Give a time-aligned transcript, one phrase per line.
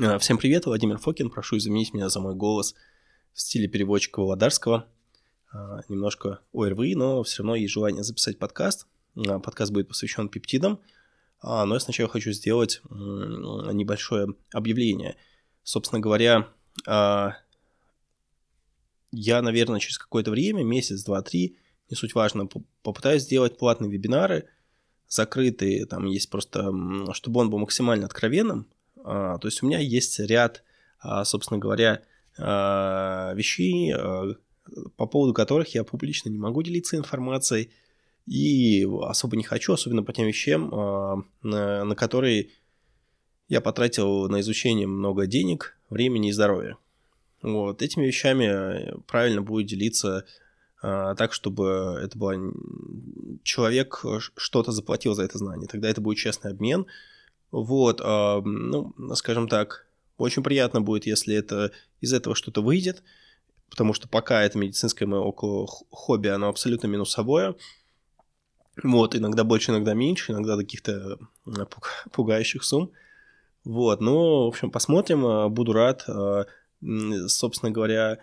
[0.00, 1.28] А, всем привет, Владимир Фокин.
[1.28, 2.74] Прошу извинить меня за мой голос
[3.34, 4.86] в стиле переводчика Володарского.
[5.52, 8.86] А, немножко ОРВИ, но все равно есть желание записать подкаст.
[9.16, 10.80] А, подкаст будет посвящен пептидам.
[11.42, 15.16] Но я сначала хочу сделать небольшое объявление.
[15.64, 16.48] Собственно говоря,
[16.86, 17.34] я,
[19.42, 21.56] наверное, через какое-то время, месяц, два, три,
[21.90, 22.48] не суть важно,
[22.84, 24.48] попытаюсь сделать платные вебинары,
[25.08, 26.72] закрытые, там есть просто,
[27.12, 30.62] чтобы он был максимально откровенным, а, то есть у меня есть ряд,
[30.98, 32.02] а, собственно говоря,
[32.38, 33.92] а, вещей,
[34.96, 37.70] по поводу которых я публично не могу делиться информацией
[38.26, 42.50] и особо не хочу, особенно по тем вещам, на которые
[43.48, 46.76] я потратил на изучение много денег, времени и здоровья.
[47.42, 50.24] Вот, этими вещами правильно будет делиться
[50.80, 52.34] так, чтобы это было
[53.42, 54.04] человек
[54.36, 55.68] что-то заплатил за это знание.
[55.68, 56.86] Тогда это будет честный обмен,
[57.52, 61.70] вот, э, ну, скажем так, очень приятно будет, если это
[62.00, 63.02] из этого что-то выйдет,
[63.70, 67.54] потому что пока это медицинское мое около хобби, оно абсолютно минусовое.
[68.82, 71.18] Вот, иногда больше, иногда меньше, иногда до каких-то
[72.12, 72.90] пугающих сумм.
[73.64, 76.04] Вот, ну, в общем, посмотрим, а, буду рад.
[76.08, 76.46] А,
[77.28, 78.18] собственно говоря,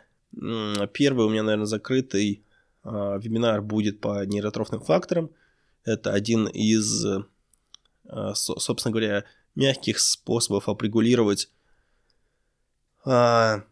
[0.92, 2.44] первый у меня, наверное, закрытый
[2.84, 5.30] вебинар будет по нейротрофным факторам.
[5.86, 7.24] Это один из Э,
[8.34, 11.50] собственно говоря, мягких способов отрегулировать
[13.06, 13.64] а,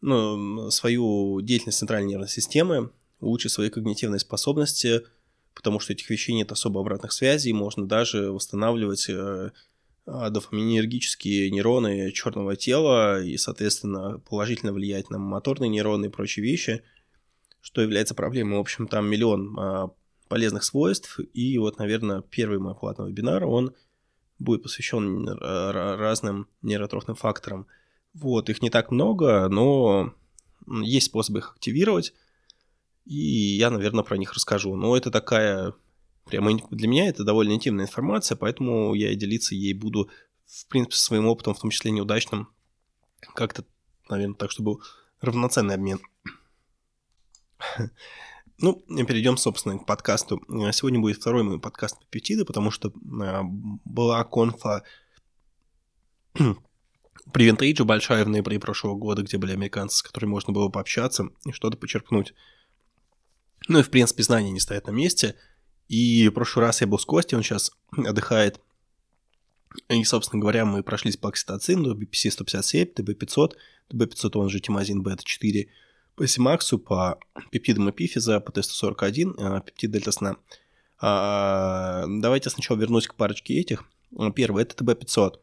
[0.00, 5.02] ну, свою деятельность центральной нервной системы, улучшить свои когнитивные способности,
[5.54, 9.50] потому что этих вещей нет особо обратных связей, можно даже восстанавливать э,
[10.06, 16.82] а, дофаминергические нейроны черного тела и, соответственно, положительно влиять на моторные нейроны и прочие вещи,
[17.60, 18.56] что является проблемой.
[18.56, 19.90] В общем, там миллион а,
[20.32, 21.20] полезных свойств.
[21.34, 23.74] И вот, наверное, первый мой платный вебинар, он
[24.38, 27.66] будет посвящен разным нейротрофным факторам.
[28.14, 30.14] Вот, их не так много, но
[30.66, 32.14] есть способы их активировать,
[33.04, 34.74] и я, наверное, про них расскажу.
[34.74, 35.74] Но это такая,
[36.24, 40.08] прямо для меня это довольно интимная информация, поэтому я и делиться ей буду,
[40.46, 42.48] в принципе, своим опытом, в том числе неудачным,
[43.34, 43.66] как-то,
[44.08, 44.78] наверное, так, чтобы
[45.20, 46.00] равноценный обмен.
[48.58, 50.42] Ну, перейдем, собственно, к подкасту.
[50.72, 54.84] Сегодня будет второй мой подкаст по пептиды, потому что а, была конфа
[56.34, 61.30] при Винтейджу большая в ноябре прошлого года, где были американцы, с которыми можно было пообщаться
[61.44, 62.34] и что-то почерпнуть.
[63.68, 65.34] Ну и, в принципе, знания не стоят на месте.
[65.88, 68.60] И в прошлый раз я был с Костей, он сейчас отдыхает.
[69.88, 73.52] И, собственно говоря, мы прошлись по окситоцину, BPC 157, TB500,
[73.90, 75.68] TB500, он же тимазин бета-4,
[76.14, 77.18] по Симаксу, по
[77.50, 80.36] пептидам эпифиза, по тесту 41, э, пептид дельта сна.
[81.00, 83.84] А, давайте сначала вернусь к парочке этих.
[84.34, 85.38] Первый– это ТБ-500.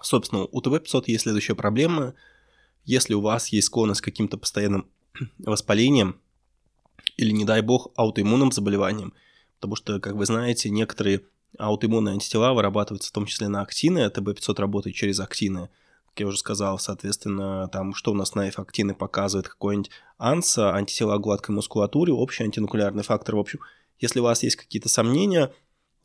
[0.00, 2.14] Собственно, у ТБ-500 есть следующая проблема.
[2.84, 4.86] Если у вас есть склонность к каким-то постоянным
[5.38, 6.20] воспалениям
[7.16, 9.14] или, не дай бог, аутоиммунным заболеваниям,
[9.56, 11.22] потому что, как вы знаете, некоторые
[11.58, 15.70] аутоиммунные антитела вырабатываются в том числе на актины, а ТБ-500 работает через актины–
[16.14, 21.18] как я уже сказал, соответственно, там, что у нас на эффективно показывает какой-нибудь АНСа, антитела
[21.18, 23.34] гладкой мускулатуре, общий антинуклеарный фактор.
[23.34, 23.58] В общем,
[23.98, 25.52] если у вас есть какие-то сомнения,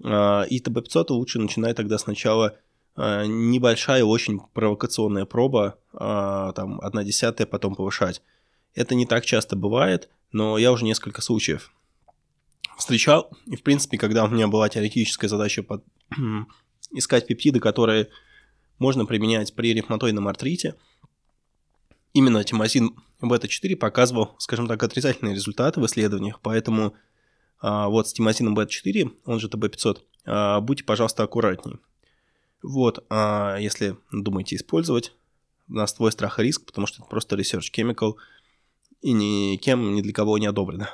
[0.04, 2.58] а, и ТБ-500 лучше начинать тогда сначала
[2.96, 8.24] а, небольшая, очень провокационная проба, а, там, одна десятая, потом повышать.
[8.74, 11.72] Это не так часто бывает, но я уже несколько случаев
[12.80, 13.30] встречал.
[13.46, 15.84] И, в принципе, когда у меня была теоретическая задача под...
[16.94, 18.10] искать пептиды, которые
[18.80, 20.76] можно применять при ревматоидном артрите.
[22.14, 26.96] Именно тимозин бета-4 показывал, скажем так, отрицательные результаты в исследованиях, поэтому
[27.62, 31.80] а, вот с тимозином бета-4, он же ТБ-500, а, будьте, пожалуйста, аккуратнее.
[32.64, 35.14] Вот, а если думаете использовать,
[35.68, 38.16] у нас твой страх и риск, потому что это просто research chemical
[39.02, 40.90] и никем, ни для кого не одобрено.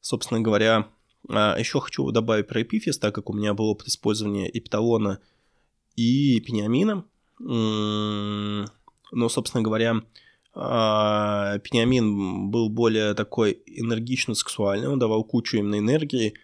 [0.00, 0.88] Собственно говоря,
[1.28, 5.20] а, еще хочу добавить про эпифиз, так как у меня был опыт использования эпиталона
[5.96, 7.04] и пениамина.
[7.42, 10.02] Ну, собственно говоря,
[10.54, 16.34] а, Пениамин был более такой энергично-сексуальный, он давал кучу именно энергии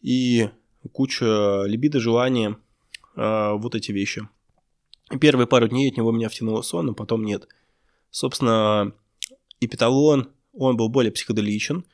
[0.00, 0.48] и
[0.92, 1.24] кучу
[1.64, 2.58] либидо, желания,
[3.16, 4.28] а, вот эти вещи.
[5.20, 7.48] Первые пару дней от него меня втянуло сон, но потом нет.
[8.10, 8.92] Собственно,
[9.60, 11.84] эпиталон, он был более психоделичен.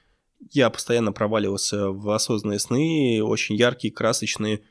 [0.51, 4.63] Я постоянно проваливался в осознанные сны, очень яркие, красочные,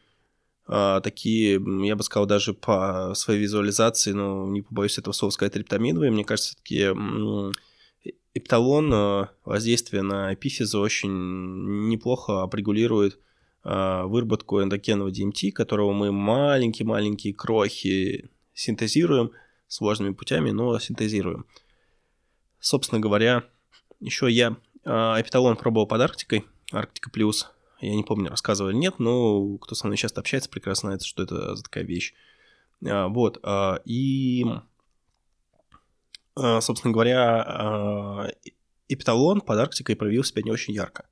[0.69, 6.11] такие, я бы сказал, даже по своей визуализации, но не побоюсь этого слова сказать, рептаминовые,
[6.11, 6.93] мне кажется, все-таки
[8.33, 13.19] эпталон а, воздействие на эпифизу очень неплохо отрегулирует
[13.63, 19.31] а, выработку эндогенного DMT, которого мы маленькие-маленькие крохи синтезируем
[19.67, 21.45] сложными путями, но синтезируем.
[22.59, 23.43] Собственно говоря,
[23.99, 27.51] еще я эпиталон пробовал под Арктикой, Арктика Плюс.
[27.81, 31.23] Я не помню, рассказывал или нет, но кто со мной часто общается, прекрасно знает, что
[31.23, 32.13] это за такая вещь.
[32.85, 34.45] А, вот, а, и,
[36.35, 38.31] а, собственно говоря,
[38.89, 41.05] эпиталон под Арктикой проявил себя не очень ярко.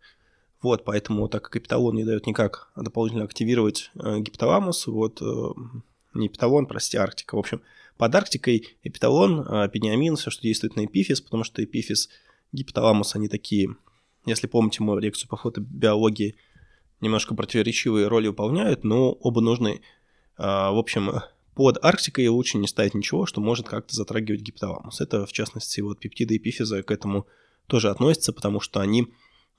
[0.62, 5.26] Вот, поэтому, так как эпиталон не дает никак дополнительно активировать э, гипоталамус, вот, э,
[6.16, 7.62] не эпиталон, прости, Арктика, в общем,
[7.96, 12.10] под Арктикой эпиталон, пениамин, все, что действует на эпифиз, потому что эпифиз,
[12.54, 13.76] гипоталамус, они такие,
[14.26, 16.36] если помните мою лекцию по фотобиологии,
[17.02, 19.82] немножко противоречивые роли выполняют, но оба нужны.
[20.38, 21.22] В общем,
[21.58, 25.02] под Арктикой лучше не ставить ничего, что может как-то затрагивать гипоталамус.
[25.02, 27.26] Это, в частности, вот пептиды эпифиза к этому
[27.66, 29.08] тоже относятся, потому что они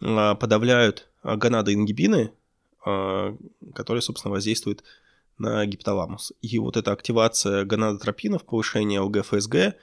[0.00, 2.30] а, подавляют а, гонадоингибины,
[2.86, 3.36] а,
[3.74, 4.84] которые, собственно, воздействуют
[5.38, 6.32] на гипоталамус.
[6.40, 9.74] И вот эта активация гонадотропинов, повышение ЛГФСГ,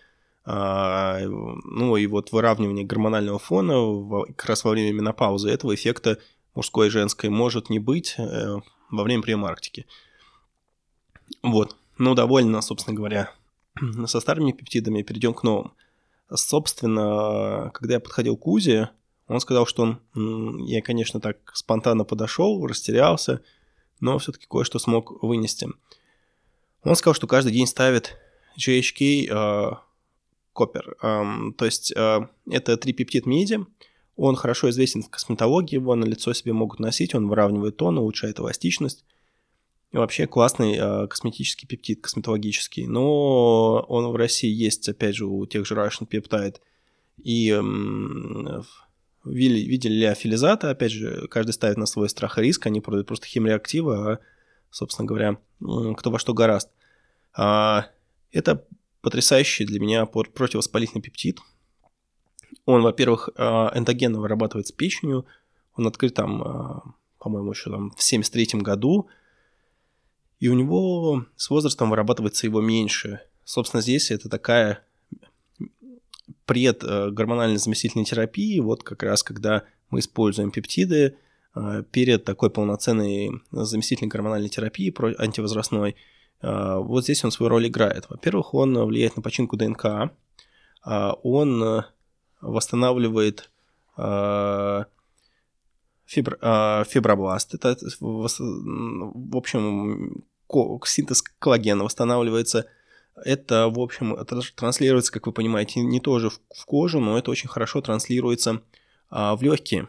[0.48, 6.20] ну и вот выравнивание гормонального фона как раз во время менопаузы этого эффекта
[6.56, 8.58] мужской и женской может не быть э,
[8.90, 9.86] во время приема Арктики.
[11.44, 11.76] Вот.
[11.98, 13.32] Ну, довольно, собственно говоря,
[14.08, 15.74] со старыми пептидами перейдем к новым.
[16.34, 18.90] Собственно, когда я подходил к УЗИ,
[19.28, 23.42] он сказал, что он, я, конечно, так спонтанно подошел, растерялся,
[24.00, 25.68] но все-таки кое-что смог вынести.
[26.84, 28.18] Он сказал, что каждый день ставит
[28.58, 29.72] GHK э,
[30.54, 30.96] Copper.
[31.02, 33.66] Э, то есть э, это трипептид меди.
[34.16, 38.40] Он хорошо известен в косметологии, его на лицо себе могут носить, он выравнивает тон, улучшает
[38.40, 39.04] эластичность.
[39.92, 42.86] И вообще классный э, косметический пептид, косметологический.
[42.88, 46.58] Но он в России есть, опять же, у тех же Russian Peptide.
[47.24, 48.62] И э,
[49.26, 53.08] видели, видели ли афилизаты, опять же, каждый ставит на свой страх и риск, они продают
[53.08, 54.20] просто химреактивы, а,
[54.70, 55.38] собственно говоря,
[55.98, 56.70] кто во что гораст.
[57.34, 57.88] А,
[58.32, 58.66] это
[59.02, 61.40] потрясающий для меня противовоспалительный пептид.
[62.66, 65.26] Он, во-первых, а, эндогенно вырабатывается печенью,
[65.76, 66.82] он открыт там, а,
[67.20, 69.08] по-моему, еще там в 73 году,
[70.40, 73.22] и у него с возрастом вырабатывается его меньше.
[73.44, 74.84] Собственно, здесь это такая
[76.46, 81.18] пред э, гормональной заместительной терапии, вот как раз когда мы используем пептиды
[81.56, 85.96] э, перед такой полноценной заместительной гормональной терапией антивозрастной,
[86.42, 88.08] э, вот здесь он свою роль играет.
[88.10, 90.12] Во-первых, он влияет на починку ДНК,
[91.24, 91.84] он
[92.46, 93.50] восстанавливает
[96.06, 96.38] фибр,
[96.88, 100.24] фибробласт, это, в общем,
[100.86, 102.68] синтез коллагена восстанавливается,
[103.24, 104.18] это, в общем,
[104.56, 108.62] транслируется, как вы понимаете, не тоже в кожу, но это очень хорошо транслируется
[109.10, 109.88] а, в легкие.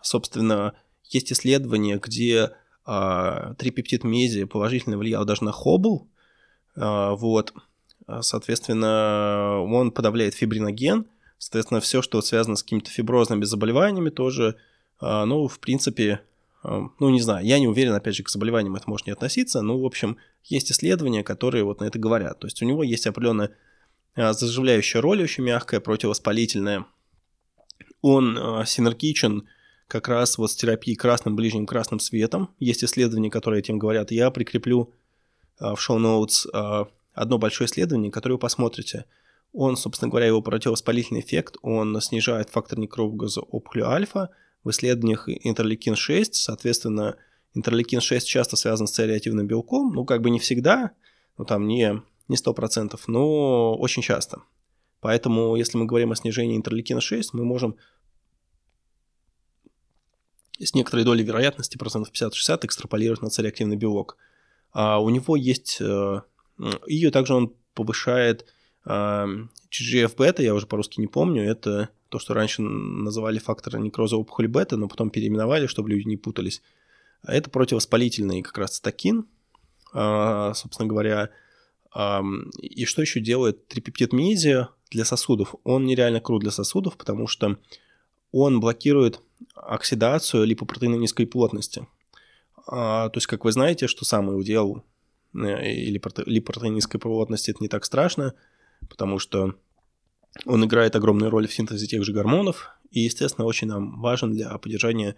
[0.00, 0.72] Собственно,
[1.04, 2.52] есть исследования, где
[2.86, 6.08] а, трипептид мези положительно влиял даже на хоббл.
[6.76, 7.52] А, вот.
[8.20, 11.06] Соответственно, он подавляет фибриноген.
[11.38, 14.56] Соответственно, все, что связано с какими-то фиброзными заболеваниями, тоже,
[15.00, 16.22] а, ну, в принципе,
[16.62, 19.78] ну, не знаю, я не уверен, опять же, к заболеваниям это может не относиться, но,
[19.78, 22.40] в общем, есть исследования, которые вот на это говорят.
[22.40, 23.52] То есть у него есть определенная
[24.16, 26.86] а, заживляющая роль, очень мягкая, противовоспалительная.
[28.00, 29.46] Он а, синергичен
[29.88, 32.50] как раз вот с терапией красным, ближним красным светом.
[32.58, 34.10] Есть исследования, которые этим говорят.
[34.10, 34.92] Я прикреплю
[35.58, 36.46] а, в шоу-ноутс
[37.12, 39.04] одно большое исследование, которое вы посмотрите.
[39.52, 44.30] Он, собственно говоря, его противовоспалительный эффект, он снижает фактор некроза опухоли альфа–
[44.66, 47.16] в исследованиях интерлейкин-6, соответственно,
[47.54, 50.90] интерлейкин-6 часто связан с цереативным белком, ну, как бы не всегда,
[51.38, 54.42] ну, там не, не 100%, но очень часто.
[55.00, 57.76] Поэтому, если мы говорим о снижении интерлейкина-6, мы можем
[60.58, 64.16] с некоторой долей вероятности, процентов 50-60, экстраполировать на цереактивный белок.
[64.72, 65.78] А у него есть...
[65.80, 66.22] Э,
[66.88, 68.52] и также он повышает
[68.86, 74.76] GGF-бета, я уже по-русски не помню, это то, что раньше называли фактором некроза опухоли бета,
[74.76, 76.62] но потом переименовали, чтобы люди не путались.
[77.26, 79.26] Это противовоспалительный как раз цитокин,
[79.92, 81.30] а, собственно говоря.
[82.60, 85.54] И что еще делает трипептид мезия для сосудов?
[85.64, 87.56] Он нереально крут для сосудов, потому что
[88.32, 89.20] он блокирует
[89.54, 91.86] оксидацию липопротеина низкой плотности.
[92.66, 94.84] А, то есть, как вы знаете, что самый удел
[95.34, 98.34] э, или липопротеин низкой плотности, это не так страшно,
[98.88, 99.54] потому что
[100.44, 104.56] он играет огромную роль в синтезе тех же гормонов и, естественно, очень нам важен для
[104.58, 105.16] поддержания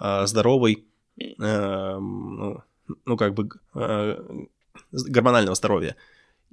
[0.00, 0.84] э, здоровой,
[1.18, 2.62] э, ну,
[3.04, 4.18] ну, как бы э,
[4.92, 5.96] гормонального здоровья.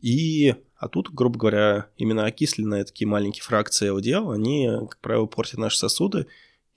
[0.01, 5.59] И, а тут, грубо говоря, именно окисленные такие маленькие фракции LDL, они, как правило, портят
[5.59, 6.27] наши сосуды.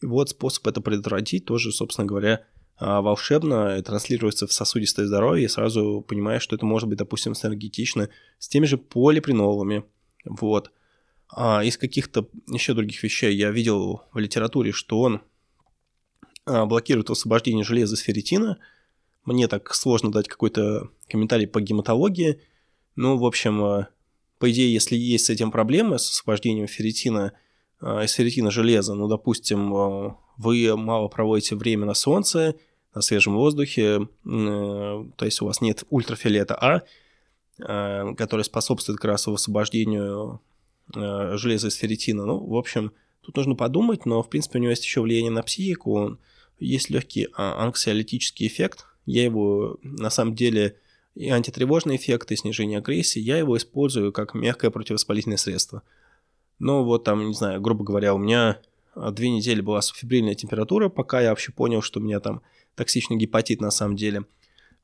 [0.00, 2.44] И вот способ это предотвратить тоже, собственно говоря,
[2.80, 8.08] волшебно транслируется в сосудистое здоровье, и сразу понимаешь, что это может быть, допустим, синергетично
[8.38, 9.85] с теми же полипринолами.
[10.25, 10.70] Вот.
[11.30, 15.23] А из каких-то еще других вещей я видел в литературе, что он
[16.47, 18.58] а, блокирует освобождение железа с ферритина.
[19.25, 22.40] Мне так сложно дать какой-то комментарий по гематологии.
[22.97, 23.88] Ну, в общем, а,
[24.38, 27.32] по идее, если есть с этим проблемы, с освобождением ферритина,
[27.80, 32.56] а, из ферритина железа, ну, допустим, вы мало проводите время на солнце,
[33.00, 36.56] свежем воздухе, то есть у вас нет ультрафиолета
[37.60, 40.40] А, который способствует как раз освобождению
[40.94, 42.24] железа из ферритина.
[42.24, 45.42] Ну, в общем, тут нужно подумать, но, в принципе, у него есть еще влияние на
[45.42, 46.18] психику,
[46.60, 48.86] есть легкий анксиолитический эффект.
[49.06, 50.76] Я его, на самом деле,
[51.14, 55.82] и антитревожный эффект, и снижение агрессии, я его использую как мягкое противовоспалительное средство.
[56.58, 58.60] Но вот там, не знаю, грубо говоря, у меня
[58.94, 62.42] две недели была субфибрильная температура, пока я вообще понял, что у меня там
[62.75, 64.25] токсичный гепатит на самом деле.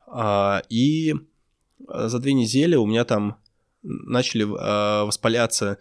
[0.06, 1.14] А, и
[1.88, 3.36] за две недели у меня там
[3.82, 5.78] начали а, воспаляться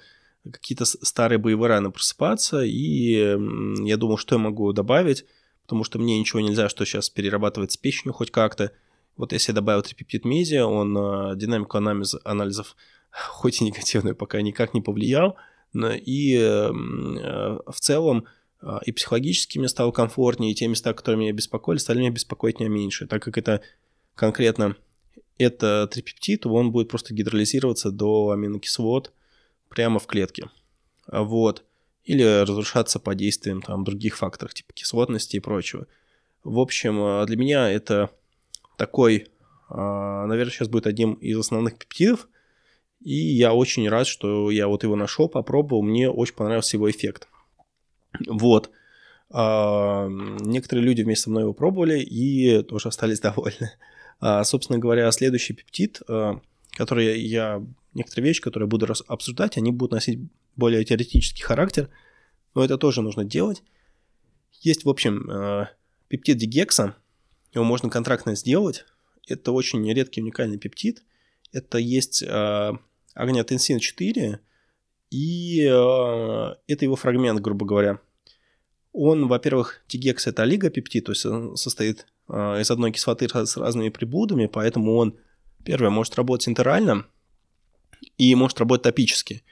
[0.50, 3.38] какие-то старые боевые раны просыпаться, и
[3.86, 5.26] я думал, что я могу добавить,
[5.62, 8.74] потому что мне ничего нельзя, что сейчас перерабатывать с печенью хоть как-то.
[9.16, 12.76] Вот если я добавил трипептид медиа, он э, динамику анализ, анализов,
[13.12, 15.38] хоть и негативную, пока никак не повлиял,
[15.74, 18.28] и э, в целом э,
[18.86, 22.70] и психологически мне стало комфортнее, и те места, которые меня беспокоили, стали меня беспокоить не
[22.70, 23.62] меньше, так как это
[24.16, 24.76] конкретно
[25.38, 29.12] это трипептид, он будет просто гидролизироваться до аминокислот
[29.70, 30.50] прямо в клетке.
[31.08, 31.64] Вот
[32.04, 35.88] или разрушаться под действием там, других факторов, типа кислотности и прочего.
[36.44, 38.10] В общем, э, для меня это
[38.78, 39.28] такой,
[39.70, 42.28] наверное, сейчас будет одним из основных пептидов,
[43.02, 47.28] и я очень рад, что я вот его нашел, попробовал, мне очень понравился его эффект.
[48.28, 48.72] Вот.
[49.30, 53.72] А, некоторые люди вместе со мной его пробовали и тоже остались довольны.
[54.20, 56.34] А, собственно говоря, следующий пептид, э,
[56.72, 60.20] который я некоторые вещи, которые я буду обсуждать, они будут носить
[60.56, 61.90] более теоретический характер,
[62.56, 63.64] но это тоже нужно делать.
[64.62, 65.68] Есть, в общем, э,
[66.08, 66.96] пептид дигекса,
[67.54, 68.86] его можно контрактно сделать.
[69.28, 71.04] Это очень редкий уникальный пептид.
[71.52, 72.72] Это есть э,
[73.14, 74.40] агниотенсин 4,
[75.14, 78.00] и э, это его фрагмент, грубо говоря.
[78.94, 84.48] Он, во-первых, дигекс это олигопептид, то есть он состоит из одной кислоты с разными прибудами,
[84.48, 85.16] поэтому он,
[85.64, 87.06] первое, может работать интерально
[88.18, 89.44] и может работать топически.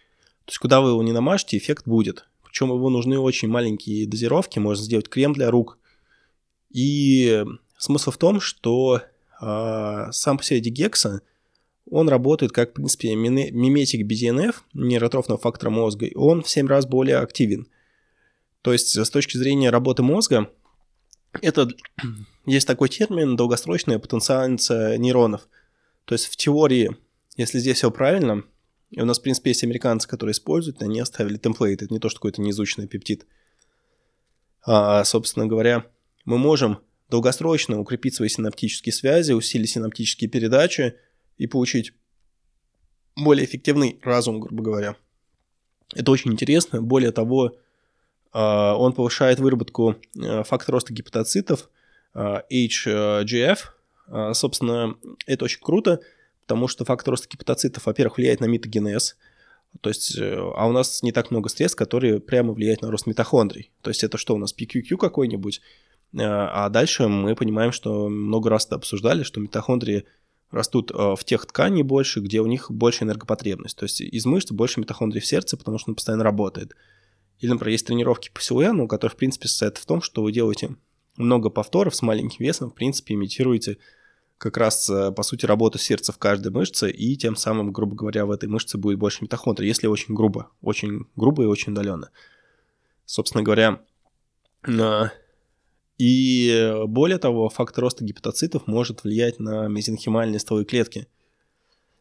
[0.46, 2.28] То есть куда вы его не намажете, эффект будет.
[2.44, 5.78] Причем его нужны очень маленькие дозировки, можно сделать крем для рук.
[6.70, 7.46] И
[7.78, 9.02] смысл в том, что
[9.42, 11.22] э, сам по себе дигекса,
[11.90, 16.86] он работает как, в принципе, миметик BDNF, нейротрофного фактора мозга, и он в 7 раз
[16.86, 17.68] более активен.
[18.62, 20.50] То есть с точки зрения работы мозга,
[21.42, 21.70] это
[22.46, 25.48] есть такой термин долгосрочная потенциальность нейронов.
[26.06, 26.96] То есть в теории,
[27.38, 28.44] если здесь все правильно,
[28.92, 31.82] и у нас, в принципе, есть американцы, которые используют, они оставили темплейт.
[31.82, 33.26] Это не то, что какой-то неизученный пептид.
[34.64, 35.86] А, собственно говоря,
[36.26, 40.96] мы можем долгосрочно укрепить свои синаптические связи, усилить синаптические передачи
[41.42, 41.94] и получить
[43.16, 44.96] более эффективный разум, грубо говоря.
[45.96, 46.82] Это очень интересно.
[46.82, 47.56] Более того,
[48.32, 51.70] а, он повышает выработку а, фактора роста гепатоцитов
[52.14, 53.60] а, HGF.
[54.34, 56.02] Собственно, это очень круто,
[56.42, 59.16] потому что фактор роста гепатоцитов, во-первых, влияет на митогенез,
[59.80, 63.08] то есть, э, а у нас не так много средств, которые прямо влияют на рост
[63.08, 63.72] митохондрий.
[63.82, 65.62] То есть это что у нас, PQQ какой-нибудь?
[66.14, 70.04] Э, а дальше мы понимаем, что много раз это обсуждали, что митохондрии
[70.52, 73.78] растут э, в тех тканей больше, где у них больше энергопотребность.
[73.78, 76.76] То есть из мышц больше митохондрий в сердце, потому что он постоянно работает.
[77.40, 80.76] Или, например, есть тренировки по силуэну, которые, в принципе, состоят в том, что вы делаете
[81.18, 83.78] много повторов с маленьким весом, в принципе, имитируете
[84.38, 88.26] как раз, э, по сути, работа сердца в каждой мышце, и тем самым, грубо говоря,
[88.26, 92.10] в этой мышце будет больше митохондрий, если очень грубо, очень грубо и очень удаленно.
[93.06, 93.82] Собственно говоря,
[96.02, 101.08] и более того, фактор роста гепатоцитов может влиять на мезенхимальные стволы клетки.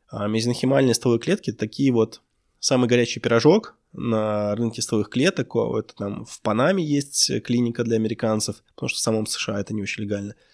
[0.09, 2.23] А мезенхимальные стволы клетки– такие вот
[2.59, 5.55] самый горячий пирожок на рынке стволовых клеток.
[5.55, 9.83] Это там в Панаме есть клиника для американцев, потому что в самом США это не
[9.83, 10.35] очень легально–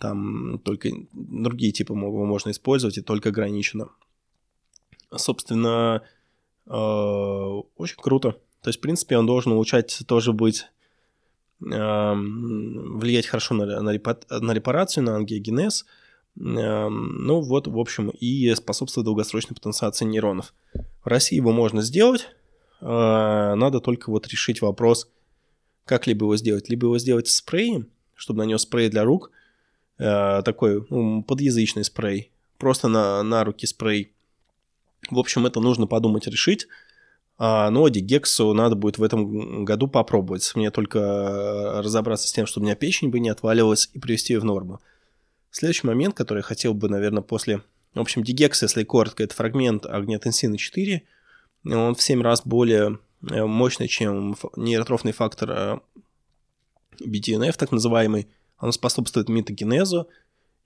[0.00, 3.90] там только другие типы можно использовать и только ограничено.
[5.14, 6.02] Собственно,
[6.66, 8.32] э, очень круто.
[8.62, 10.66] То есть, в принципе, он должен улучшать тоже быть э,
[11.60, 15.84] влиять хорошо на, на, репа, на репарацию, на ангиогенез.
[16.34, 20.54] Ну вот, в общем, и способствует долгосрочной потенциации нейронов.
[21.04, 22.28] В России его можно сделать.
[22.80, 25.10] Надо только вот решить вопрос,
[25.84, 26.70] как либо его сделать.
[26.70, 29.30] Либо его сделать в спрее, чтобы нанес спрей для рук,
[29.98, 34.12] э, такой ну, подъязычный спрей, просто на, на руки спрей.
[35.10, 36.68] В общем, это нужно подумать, решить.
[37.42, 40.52] А, но дигексу надо будет в этом году попробовать.
[40.54, 44.40] Мне только разобраться с тем, чтобы у меня печень бы не отваливалась и привести ее
[44.40, 44.78] в норму.
[45.50, 47.62] Следующий момент, который я хотел бы, наверное, после...
[47.94, 51.02] В общем, дигекс, если коротко, это фрагмент агнетенсина 4.
[51.64, 52.98] Он в 7 раз более
[53.30, 55.78] э, мощный, чем нейротрофный фактор э,
[57.02, 58.28] BDNF, так называемый.
[58.58, 60.08] Он способствует метагенезу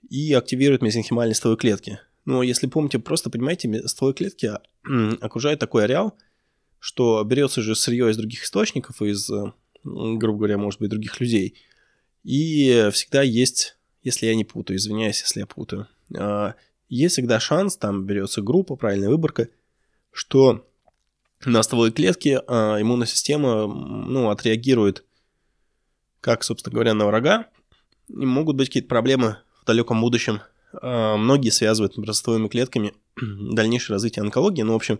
[0.09, 2.01] и активирует мезенхимальные стволы клетки.
[2.25, 4.51] Но если помните, просто понимаете, стволы клетки
[5.21, 6.17] окружает такой ареал,
[6.85, 11.55] что берется же сырье из других источников, из, э, грубо говоря, может быть, других людей.
[12.23, 13.75] И всегда есть
[14.05, 15.87] если я не путаю, извиняюсь, если я путаю.
[16.15, 16.53] А,
[16.87, 19.49] есть всегда шанс, там берется группа, правильная выборка,
[20.11, 20.65] что
[21.43, 25.03] на стволовой клетке а, иммунная система ну, отреагирует,
[26.21, 27.47] как, собственно говоря, на врага.
[28.07, 30.41] И могут быть какие-то проблемы в далеком будущем.
[30.79, 34.61] А, многие связывают например, с стволовыми клетками дальнейшее развитие онкологии.
[34.61, 34.99] Ну, в общем,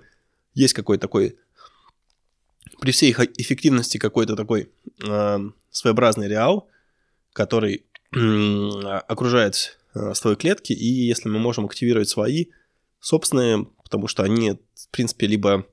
[0.56, 1.38] есть какой-то такой,
[2.80, 4.72] при всей их эффективности, какой-то такой
[5.72, 6.70] своеобразный реал,
[7.34, 12.46] который окружает э, стволы клетки, и если мы можем активировать свои
[13.02, 15.68] собственные, потому что они, в принципе, либо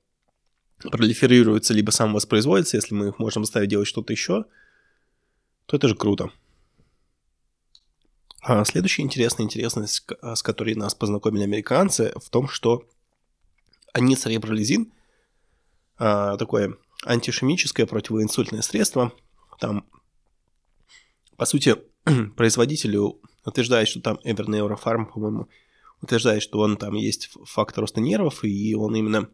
[0.91, 4.45] пролиферируются, либо самовоспроизводятся, если мы их можем заставить делать что-то еще,
[5.67, 6.31] то это же круто.
[8.41, 12.89] А следующая интересная интересность, с которой нас познакомили американцы, в том, что
[13.93, 14.93] они церебролизин,
[15.97, 19.13] а, такое антишемическое противоинсультное средство,
[19.59, 19.87] там,
[21.37, 21.77] по сути,
[22.37, 25.49] производителю утверждает, что там Everneurofarm, по-моему,
[26.01, 29.29] утверждает, что он там есть фактор роста нервов, и он именно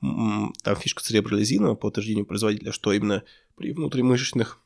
[0.00, 3.22] там фишка церебролизина по утверждению производителя, что именно
[3.56, 4.60] при внутримышечных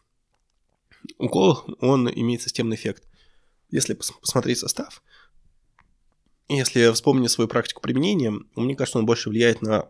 [1.19, 3.05] уколах он имеет системный эффект.
[3.71, 5.03] Если посмотреть состав,
[6.49, 9.89] если вспомнить свою практику применения, мне кажется, он больше влияет на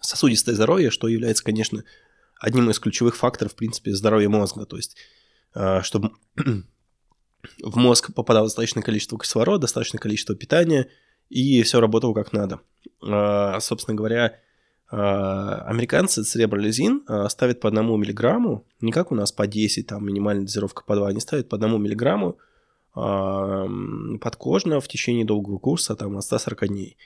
[0.00, 1.84] сосудистое здоровье, что является, конечно,
[2.38, 4.64] одним из ключевых факторов, в принципе, здоровья мозга.
[4.66, 4.96] То есть
[5.54, 6.12] Э, чтобы
[7.62, 10.88] в мозг попадало достаточное количество кислорода, достаточное количество питания,
[11.28, 12.60] и все работало как надо.
[13.02, 14.38] Э, собственно говоря,
[14.90, 20.44] э, американцы церебролизин ставят по одному миллиграмму, не как у нас по 10, там минимальная
[20.44, 22.38] дозировка по 2, они ставят по одному миллиграмму
[22.92, 26.96] подкожно в течение долгого курса, там, от 140 дней.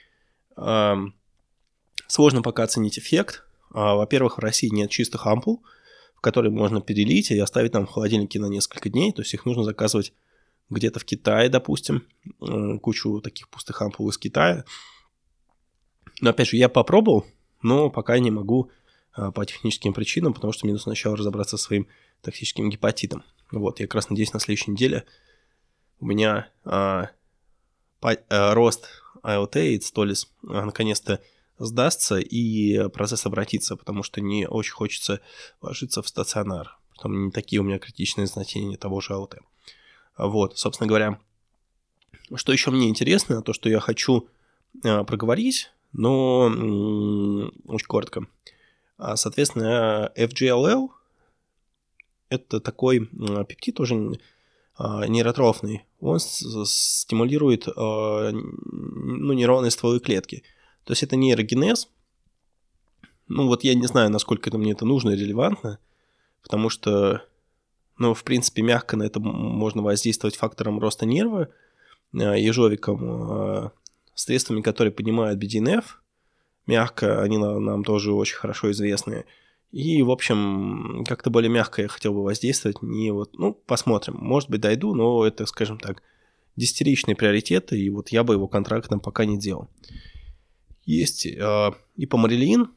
[2.07, 3.43] Сложно пока оценить эффект.
[3.71, 5.63] Во-первых, в России нет чистых ампул,
[6.21, 9.11] которые можно перелить и оставить там в холодильнике на несколько дней.
[9.11, 10.13] То есть их нужно заказывать
[10.69, 12.07] где-то в Китае, допустим,
[12.41, 14.65] э, кучу таких пустых ампул из Китая.
[16.21, 17.25] Но опять же, я попробовал,
[17.61, 18.71] но пока не могу
[19.15, 21.87] э, по техническим причинам, потому что мне нужно сначала разобраться со своим
[22.21, 23.23] токсическим гепатитом.
[23.51, 25.05] Вот, я как раз надеюсь, на следующей неделе
[25.99, 27.09] у меня а,
[27.99, 28.87] по, а, рост
[29.23, 31.21] IoT и Stolis а, наконец-то
[31.57, 35.21] сдастся и процесс обратится, потому что не очень хочется
[35.61, 36.77] ложиться в стационар.
[36.95, 39.39] Потом не такие у меня критичные значения того же АЛТ.
[40.17, 41.19] Вот, собственно говоря,
[42.35, 44.27] что еще мне интересно, то, что я хочу
[44.83, 46.45] э, проговорить, но
[47.65, 48.27] очень коротко.
[48.97, 50.89] А, соответственно, FGLL
[52.29, 53.07] это такой
[53.47, 55.85] пептид тоже э, нейротрофный.
[55.99, 60.43] Он стимулирует ну, нейронные стволы клетки–
[60.85, 61.89] то есть это нейрогенез.
[63.27, 65.79] Ну вот я не знаю, насколько это мне это нужно и релевантно,
[66.43, 67.23] потому что,
[67.97, 71.49] ну, в принципе, мягко на это можно воздействовать фактором роста нерва,
[72.13, 73.69] э, ежовиком, э,
[74.13, 75.85] средствами, которые поднимают BDNF,
[76.67, 79.25] мягко, они нам тоже очень хорошо известны.
[79.71, 82.81] И, в общем, как-то более мягко я хотел бы воздействовать.
[82.81, 84.15] Не вот, ну, посмотрим.
[84.17, 86.01] Может быть, дойду, но это, скажем так,
[86.55, 89.67] десятиричный приоритет, и вот я бы его контрактом пока не делал.
[90.85, 92.71] Есть э, и помарилин,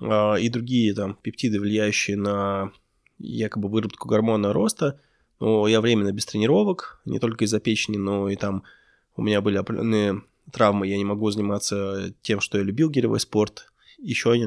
[0.00, 2.72] э, и другие там пептиды, влияющие на
[3.18, 5.00] якобы выработку гормона роста.
[5.40, 8.62] Но я временно без тренировок, не только из-за печени, но и там
[9.16, 13.72] у меня были определенные травмы, я не могу заниматься тем, что я любил гиревой спорт.
[13.98, 14.46] Еще не,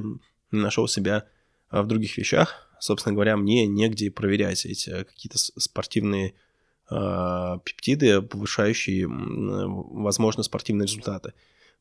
[0.51, 1.25] не нашел себя
[1.71, 2.69] в других вещах.
[2.79, 6.33] Собственно говоря, мне негде проверять эти какие-то спортивные
[6.89, 11.33] э, пептиды, повышающие, возможно, спортивные результаты.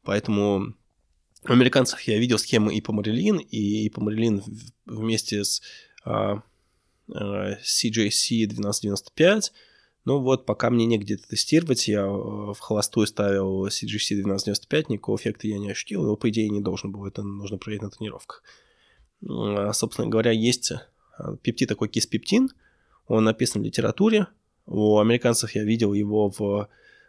[0.05, 0.75] Поэтому
[1.49, 4.43] у американцев я видел схемы и по Марилин, и по Марилин
[4.87, 5.61] вместе с
[6.05, 6.43] а,
[7.13, 9.53] а, CJC 1295.
[10.05, 15.47] Ну вот, пока мне негде это тестировать, я в холостую ставил CGC 1295, никакого эффекта
[15.47, 18.43] я не ощутил, его, по идее, не должен был, это нужно проверить на тренировках.
[19.29, 22.51] А, собственно говоря, есть а, пептид такой киспептин,
[23.07, 24.29] он написан в литературе,
[24.67, 26.69] У американцев я видел его в...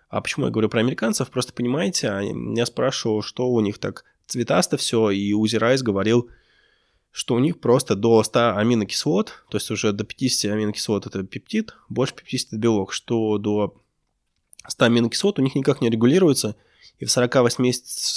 [0.09, 1.29] А почему я говорю про американцев?
[1.29, 2.21] Просто понимаете,
[2.55, 6.29] я спрашивал, что у них так цветасто все, и Узи Райс говорил,
[7.11, 11.75] что у них просто до 100 аминокислот, то есть уже до 50 аминокислот это пептид,
[11.87, 13.75] больше 50 это белок, что до
[14.67, 16.55] 100 аминокислот у них никак не регулируется,
[16.97, 17.71] и в 48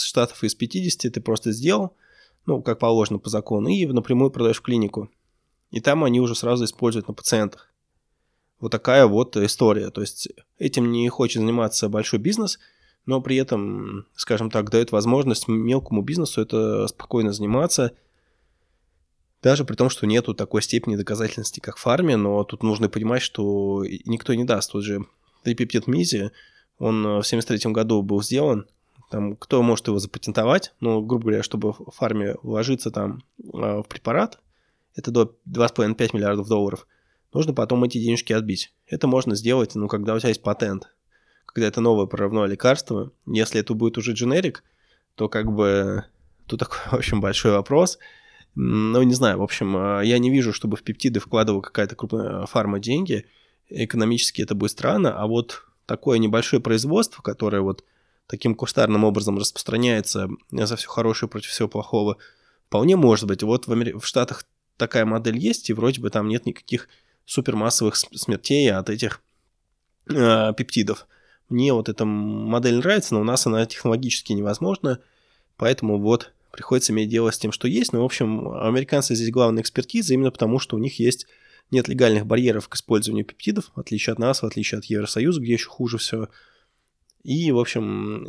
[0.09, 1.94] штатов из 50 ты просто сделал,
[2.46, 5.11] ну, как положено по закону, и напрямую продаешь в клинику.
[5.70, 7.70] И там они уже сразу используют на пациентах.
[8.61, 9.90] Вот такая вот история.
[9.90, 12.59] То есть этим не хочет заниматься большой бизнес,
[13.06, 17.92] но при этом, скажем так, дает возможность мелкому бизнесу это спокойно заниматься,
[19.42, 23.22] даже при том, что нету такой степени доказательности, как в фарме, но тут нужно понимать,
[23.22, 24.72] что никто не даст.
[24.72, 25.06] Тут же
[25.44, 26.32] трипептид мизи,
[26.78, 28.66] он в 73 году был сделан,
[29.08, 33.22] там, кто может его запатентовать, ну, грубо говоря, чтобы в фарме вложиться там
[33.54, 34.40] а, в препарат,
[34.96, 36.86] это до 2,5-5 миллиардов долларов,
[37.32, 38.72] нужно потом эти денежки отбить.
[38.86, 40.88] Это можно сделать, ну, когда у тебя есть патент,
[41.56, 43.12] когда это новое прорывное лекарство.
[43.24, 44.62] Если это будет уже дженерик,
[45.14, 46.04] то как бы
[46.46, 47.98] тут такой очень большой вопрос.
[48.54, 52.44] Ну, не знаю, в общем, а, я не вижу, чтобы в пептиды вкладывала какая-то крупная
[52.44, 53.24] фарма деньги.
[53.70, 57.84] Экономически это будет странно, а вот такое небольшое производство, которое вот
[58.26, 62.18] таким кустарным образом распространяется за все хорошее против всего плохого,
[62.66, 63.42] вполне может быть.
[63.42, 63.92] Вот в, Амери...
[63.92, 64.44] в Штатах
[64.76, 66.90] такая модель есть, и вроде бы там нет никаких
[67.24, 69.22] супермассовых смертей от этих
[70.10, 71.06] э, пептидов.
[71.48, 75.00] Мне вот эта модель нравится, но у нас она технологически невозможна,
[75.56, 77.92] поэтому вот приходится иметь дело с тем, что есть.
[77.92, 81.26] Но, в общем, американцы здесь главная экспертиза именно потому, что у них есть
[81.70, 85.52] нет легальных барьеров к использованию пептидов, в отличие от нас, в отличие от Евросоюза, где
[85.52, 86.28] еще хуже все.
[87.22, 88.28] И, в общем,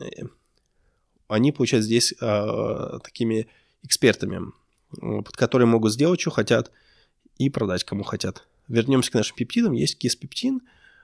[1.27, 3.47] они, получаются здесь э, такими
[3.83, 4.51] экспертами,
[4.91, 6.71] под которые могут сделать, что хотят,
[7.37, 8.47] и продать кому хотят.
[8.67, 9.73] Вернемся к нашим пептидам.
[9.73, 10.61] Есть киспептин.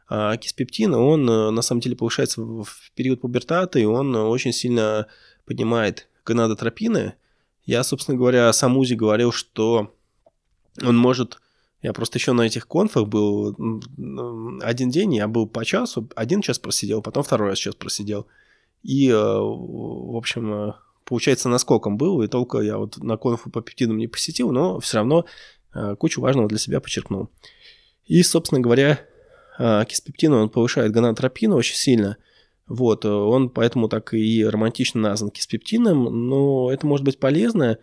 [0.08, 5.08] А киспептин, он э, на самом деле повышается в период пубертата, и он очень сильно
[5.46, 7.16] поднимает гонадотропины.
[7.66, 9.94] Я, собственно говоря, сам Узи говорил, что
[10.82, 11.40] он может
[11.82, 13.58] я просто еще на этих конфах был
[14.62, 18.26] один день, я был по часу, один час просидел, потом второй раз час просидел.
[18.84, 23.62] И, э, в общем, э, получается, наскоком был, и только я вот на конфу по
[23.62, 25.26] пептидам не посетил, но все равно
[25.98, 27.30] кучу важного для себя подчеркнул.
[28.06, 29.00] И, собственно говоря,
[29.58, 32.18] киспептин, он повышает гонадотропин очень сильно.
[32.68, 37.78] Вот, он поэтому так и романтично назван киспептином, но это может быть полезно,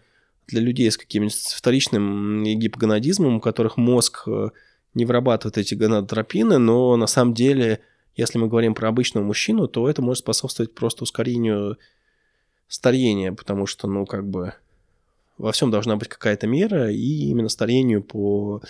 [0.51, 4.51] для людей с каким-нибудь вторичным гипогонадизмом, у которых мозг э,
[4.95, 7.81] не вырабатывает эти гонадотропины, но на самом деле,
[8.17, 11.79] если мы говорим про обычного мужчину, то это может способствовать просто ускорению
[12.69, 14.55] старения, потому что, ну, как бы
[15.39, 18.63] во всем должна быть какая-то мера, и именно старению по...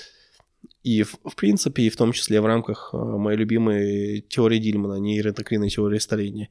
[0.82, 4.94] И в, в принципе, и в том числе в рамках э, моей любимой теории Дильмана,
[4.94, 6.48] нейроэндокринной теории старения.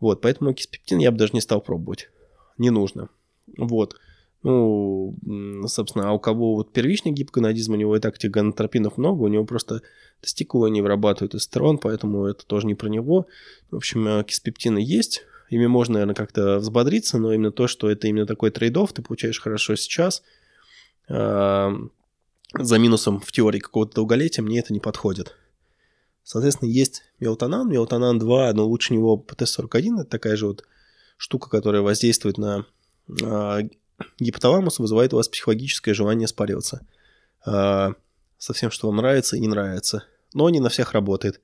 [0.00, 2.10] Вот, поэтому киспептин я бы даже не стал пробовать.
[2.58, 3.08] Не нужно.
[3.56, 3.96] Вот.
[4.42, 5.16] Ну,
[5.68, 9.28] собственно, а у кого вот первичный гипогонадизм, у него и так этих гонотропинов много, у
[9.28, 9.82] него просто
[10.20, 13.26] тестикулы не вырабатывают эстерон, поэтому это тоже не про него.
[13.70, 18.08] В общем, э, киспептины есть, ими можно, наверное, как-то взбодриться, но именно то, что это
[18.08, 20.22] именно такой трейдов, ты получаешь хорошо сейчас,
[21.08, 21.72] а,
[22.54, 25.36] за минусом в теории какого-то долголетия мне это не подходит.
[26.24, 30.64] Соответственно, есть мелатонан, мелатонан 2, но лучше него ПТ-41, это такая же вот
[31.16, 32.66] штука, которая воздействует на
[33.22, 33.60] а,
[34.18, 36.86] гипоталамус вызывает у вас психологическое желание спариваться
[37.46, 37.92] э,
[38.38, 40.04] со всем, что вам нравится и не нравится.
[40.34, 41.40] Но не на всех работает.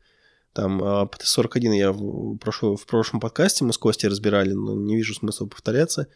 [0.53, 4.97] Там э, ПТ-41 я в, прошло, в прошлом подкасте мы с Костей разбирали, но не
[4.97, 6.09] вижу смысла повторяться.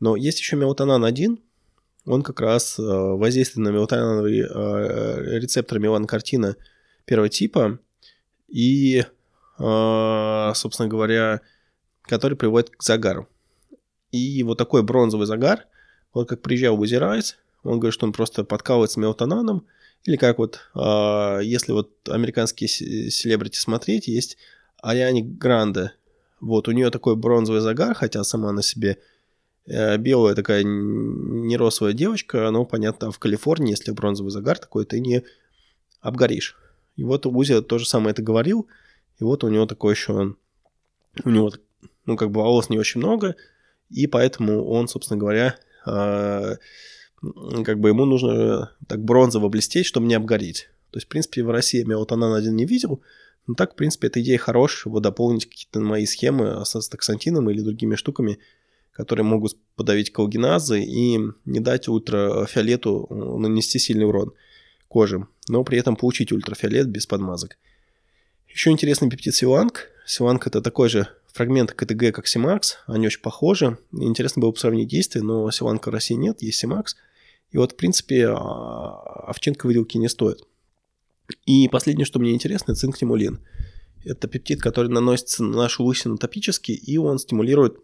[0.00, 1.38] Но есть еще мелатонан-1,
[2.06, 6.56] он как раз э, воздействует на мелатониновый э, рецептор меланокартина
[7.04, 7.78] первого типа
[8.48, 9.04] и,
[9.58, 11.40] э, собственно говоря,
[12.02, 13.28] который приводит к загару.
[14.12, 15.66] И вот такой бронзовый загар
[16.14, 19.66] вот как приезжал Узи Райс, он говорит, что он просто подкалывается мелатонаном,
[20.04, 24.36] или как вот, э, если вот американские селебрити смотреть, есть
[24.80, 25.92] Ариани Гранде.
[26.40, 28.96] Вот, у нее такой бронзовый загар, хотя сама на себе э,
[29.66, 35.22] белая такая неросовая девочка, но, понятно, в Калифорнии, если бронзовый загар такой, ты не
[36.00, 36.56] обгоришь.
[36.96, 38.68] И вот Узи тоже самое это говорил,
[39.18, 40.36] и вот у него такой еще,
[41.24, 41.52] у него,
[42.06, 43.36] ну, как бы волос не очень много,
[43.90, 46.56] и поэтому он, собственно говоря, а,
[47.64, 50.68] как бы ему нужно так бронзово блестеть, чтобы не обгореть.
[50.90, 53.02] То есть, в принципе, в России я мелатонан один не видел,
[53.46, 57.60] но так, в принципе, эта идея хорошая, его дополнить какие-то мои схемы с астаксантином или
[57.60, 58.38] другими штуками,
[58.94, 64.32] которые могут подавить колгеназы и не дать ультрафиолету нанести сильный урон
[64.88, 67.58] коже, но при этом получить ультрафиолет без подмазок.
[68.48, 69.90] Еще интересный пептид Силанг.
[70.06, 72.78] Силанг это такой же фрагмент КТГ, как Симакс.
[72.86, 73.76] Они очень похожи.
[73.92, 76.94] Интересно было бы сравнить действия, но Силанга в России нет, есть Симакс.
[77.50, 80.46] И вот, в принципе, а, овчинка выделки не стоит.
[81.46, 83.40] И последнее, что мне интересно, цинк-тимулин.
[84.04, 87.78] Это пептид, который наносится на нашу лысину топически, и он стимулирует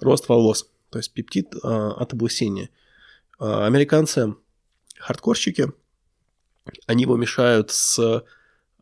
[0.00, 0.70] рост волос.
[0.90, 2.70] То есть пептид а, от облысения.
[3.38, 4.34] А, американцы,
[4.98, 5.72] хардкорщики,
[6.86, 8.24] они его мешают с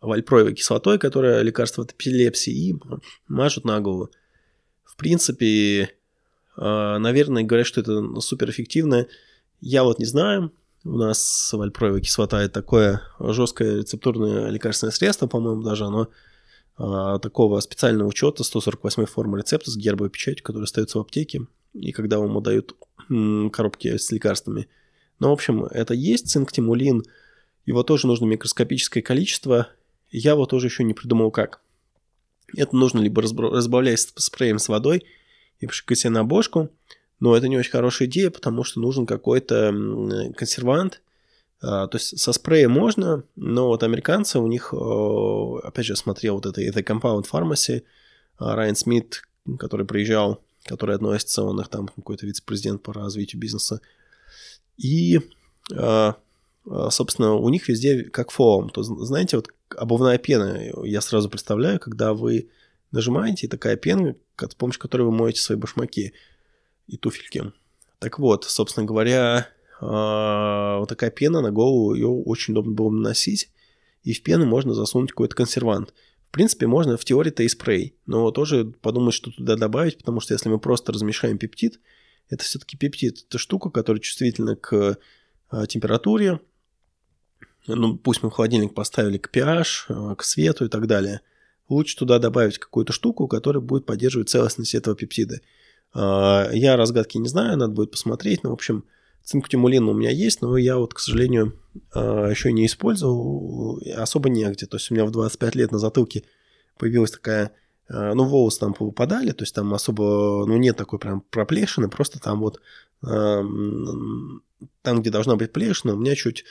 [0.01, 2.81] вальпроевой кислотой, которая лекарство от эпилепсии, и
[3.27, 4.11] мажут на голову.
[4.85, 5.95] В принципе,
[6.57, 9.07] а, наверное, говорят, что это суперэффективно.
[9.61, 10.53] Я вот не знаю.
[10.85, 16.09] У нас вальпроевая кислота– это такое жесткое рецептурное лекарственное средство, по-моему, даже оно
[16.79, 22.19] такого специального учета 148 формы рецепта с гербовой печатью, который остается в аптеке, и когда
[22.21, 22.77] вам дают
[23.53, 24.69] коробки с лекарствами.
[25.19, 27.03] Но, в общем, это есть цинктимулин,
[27.67, 29.69] его тоже нужно микроскопическое количество,
[30.11, 31.61] я вот тоже еще не придумал как.
[32.57, 35.05] Это нужно либо разбавлять спреем с водой
[35.59, 36.71] и пшикать себе на бошку,
[37.21, 39.75] но это не очень хорошая идея, потому что нужен какой-то
[40.37, 41.03] консервант.
[41.61, 46.47] А, то есть со спреем можно, но вот американцы, у них, опять же, смотрел вот
[46.47, 47.83] это The Compound Pharmacy,
[48.39, 49.23] а, Райан Смит,
[49.59, 53.81] который приезжал, который относится, он их там какой-то вице-президент по развитию бизнеса.
[54.77, 55.21] И,
[55.75, 56.15] а,
[56.91, 58.71] собственно, у них везде как фоам.
[58.71, 62.51] То знаете, вот обувная пена, я сразу представляю, когда вы
[62.93, 66.13] нажимаете, и такая пена, с помощью которой вы моете свои башмаки
[66.87, 67.53] и туфельки.
[67.99, 69.49] Так вот, собственно говоря,
[69.81, 73.51] вот такая пена на голову, ее очень удобно было наносить,
[74.03, 75.95] и в пену можно засунуть какой-то консервант.
[76.29, 80.35] В принципе, можно в теории-то и спрей, но тоже подумать, что туда добавить, потому что
[80.35, 81.81] если мы просто размешаем пептид,
[82.29, 83.25] это все-таки пептид.
[83.27, 84.99] Это штука, которая чувствительна к
[85.51, 86.41] а, температуре,
[87.67, 91.21] ну, пусть мы в холодильник поставили к pH, э, к свету и так далее,
[91.69, 95.41] лучше туда добавить какую-то штуку, которая будет поддерживать целостность этого пептида.
[95.93, 98.85] А, я разгадки не знаю, надо будет посмотреть, но, в общем,
[99.25, 101.55] цинктимулин у меня есть, но я вот, к сожалению,
[101.93, 104.67] а, еще не использовал, особо негде.
[104.67, 106.25] То есть у меня в 25 лет на затылке
[106.79, 107.53] появилась такая
[107.89, 112.21] а, ну, волосы там попадали, то есть там особо, ну, нет такой прям проплешины, просто
[112.21, 112.61] там вот
[113.01, 114.43] там,
[114.83, 116.45] где должна быть плешина, у меня чуть,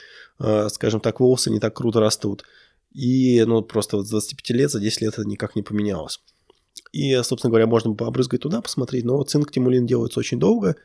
[0.70, 2.42] скажем так, волосы не так круто растут.
[2.94, 6.20] И, ну, просто вот с 25 лет, за 10 лет это никак не поменялось.
[6.92, 10.76] И, собственно говоря, можно побрызгать туда, посмотреть, но цинк-тимулин делается очень долго,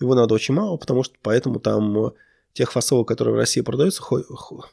[0.00, 2.12] его надо очень мало, потому что поэтому там
[2.52, 4.02] тех фасовок, которые в России продаются,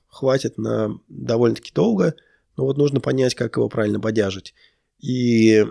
[0.08, 2.16] хватит на довольно-таки долго,
[2.56, 4.54] но вот нужно понять, как его правильно бодяжить.
[5.00, 5.66] И,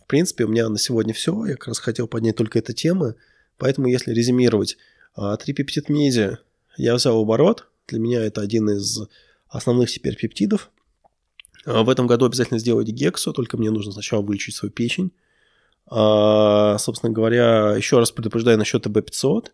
[0.00, 3.14] в принципе, у меня на сегодня все, я как раз хотел поднять только эту тему,
[3.58, 4.76] поэтому если резюмировать,
[5.14, 6.38] а трипептид меди
[6.76, 7.68] я взял оборот.
[7.86, 9.00] Для меня это один из
[9.48, 10.70] основных теперь пептидов.
[11.64, 15.12] А в этом году обязательно сделать гексу, только мне нужно сначала вылечить свою печень.
[15.86, 19.50] А, собственно говоря, еще раз предупреждаю насчет ТБ-500,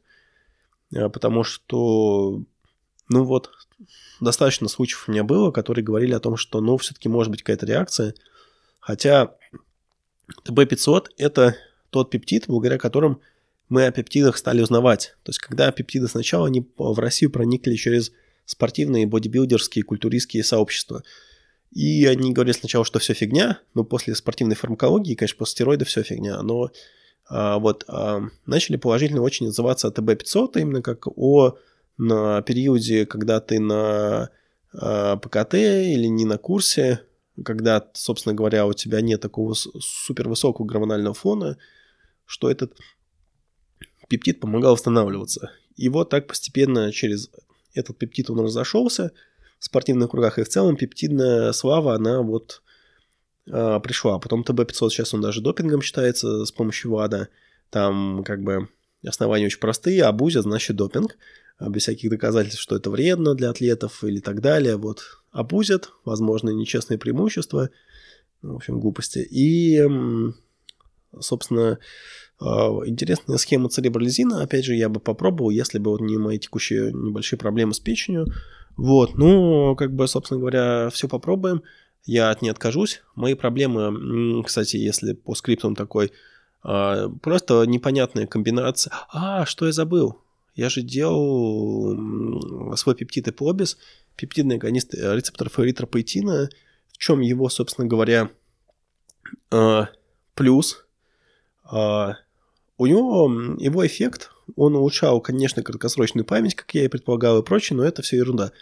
[0.96, 2.42] а, потому что,
[3.08, 3.50] ну вот,
[4.20, 7.66] достаточно случаев у меня было, которые говорили о том, что, ну, все-таки может быть какая-то
[7.66, 8.14] реакция.
[8.78, 9.34] Хотя
[10.44, 11.56] ТБ-500– это
[11.90, 13.20] тот пептид, благодаря которым
[13.68, 15.14] мы о пептидах стали узнавать.
[15.22, 18.12] То есть, когда пептиды сначала они в Россию проникли через
[18.44, 21.02] спортивные, бодибилдерские, культуристские сообщества.
[21.72, 26.02] И они говорили сначала, что все фигня, но после спортивной фармакологии, конечно, после стероидов все
[26.02, 26.70] фигня, но
[27.28, 31.56] а, вот а, начали положительно очень называться о ТБ-500, именно как о
[31.96, 34.30] на периоде, когда ты на
[34.72, 37.02] а, ПКТ или не на курсе,
[37.44, 41.56] когда, собственно говоря, у тебя нет такого супервысокого гормонального фона,
[42.26, 42.76] что этот
[44.08, 45.52] пептид помогал восстанавливаться.
[45.76, 47.30] И вот так постепенно через
[47.74, 49.12] этот пептид он разошелся
[49.60, 52.62] спортивных кругах, и в целом пептидная слава, она вот
[53.46, 54.18] э, пришла.
[54.18, 57.28] Потом ТБ-500 сейчас он даже допингом считается с помощью ВАДА.
[57.70, 58.68] Там как бы
[59.06, 61.16] основания очень простые, абузят, значит допинг,
[61.58, 64.76] а без всяких доказательств, что это вредно для атлетов или так далее.
[64.76, 67.70] Вот абузят, возможно, нечестные преимущества,
[68.42, 69.18] в общем, глупости.
[69.18, 69.86] И,
[71.20, 71.78] собственно,
[72.40, 74.42] а, интересная схема церебролизина.
[74.42, 78.26] Опять же, я бы попробовал, если бы вот не мои текущие небольшие проблемы с печенью.
[78.80, 81.62] Вот, ну, как бы, собственно говоря, все попробуем.
[82.06, 83.02] Я от не откажусь.
[83.14, 86.12] Мои проблемы, кстати, если по скриптам такой,
[86.62, 88.94] а, просто непонятная комбинация.
[89.12, 90.22] А, что я забыл?
[90.54, 91.94] Я же делал
[92.74, 93.76] свой пептид эпобис,
[94.16, 96.48] пептидный агонист рецепторов эритропоэтина,
[96.90, 98.30] в чем его, собственно говоря,
[99.50, 99.88] а,
[100.34, 100.86] плюс
[102.80, 107.76] у него его эффект, он улучшал, конечно, краткосрочную память, как я и предполагал, и прочее,
[107.76, 108.52] но это все ерунда.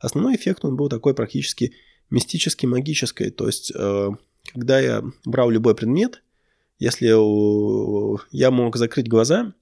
[0.00, 1.74] Основной эффект он был такой практически
[2.10, 3.30] мистически магической.
[3.30, 4.08] То есть, э,
[4.52, 6.24] когда я брал любой предмет,
[6.80, 7.06] если
[8.36, 9.54] я мог закрыть глаза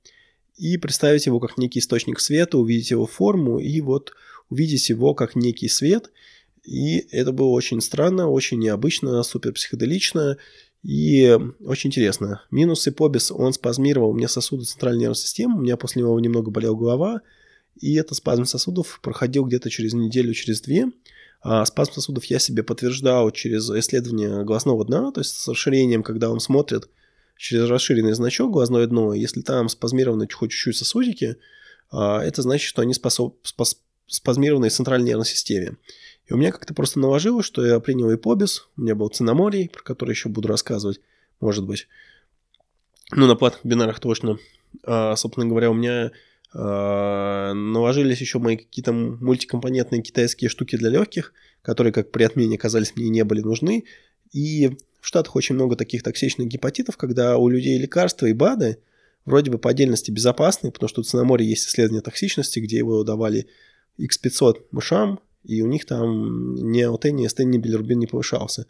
[0.57, 4.15] и представить его как некий источник света, увидеть его форму и вот
[4.49, 6.11] увидеть его как некий свет.
[6.65, 10.39] И это было очень странно, очень необычно, супер психоделично
[10.87, 12.43] и очень интересно.
[12.53, 16.77] Минусы побис, он спазмировал мне сосуды центральной нервной системы, у меня после него немного болела
[16.77, 17.23] голова,
[17.81, 20.93] и этот спазм сосудов проходил где-то через неделю, через две.
[21.43, 26.31] А спазм сосудов я себе подтверждал через исследование глазного дна, то есть с расширением, когда
[26.31, 26.89] он смотрит
[27.37, 31.37] через расширенный значок глазное дно, если там спазмированы хоть чуть-чуть сосудики,
[31.91, 35.79] а, это значит, что они способ, спас, спазмированы в центральной нервной системе.
[36.27, 39.83] И у меня как-то просто наложилось, что я принял ипобис, у меня был циноморий, про
[39.83, 41.01] который еще буду рассказывать,
[41.41, 41.87] может быть.
[43.13, 44.39] Ну, на платных бинарах точно.
[44.83, 46.11] А, собственно говоря, у меня
[46.53, 52.97] а, наложились еще мои какие-то мультикомпонентные китайские штуки для легких, которые, как при отмене, казались
[52.97, 53.85] мне не были нужны.
[54.33, 58.79] И в Штатах очень много таких токсичных гепатитов, когда у людей лекарства и БАДы
[59.25, 63.47] вроде бы по отдельности безопасны, потому что тут на есть исследование токсичности, где его давали
[64.01, 68.67] X500 мышам, и у них там ни АОТ, ни СТ, ни билирубин не повышался.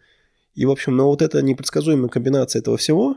[0.55, 3.17] И, в общем, но вот эта непредсказуемая комбинация этого всего,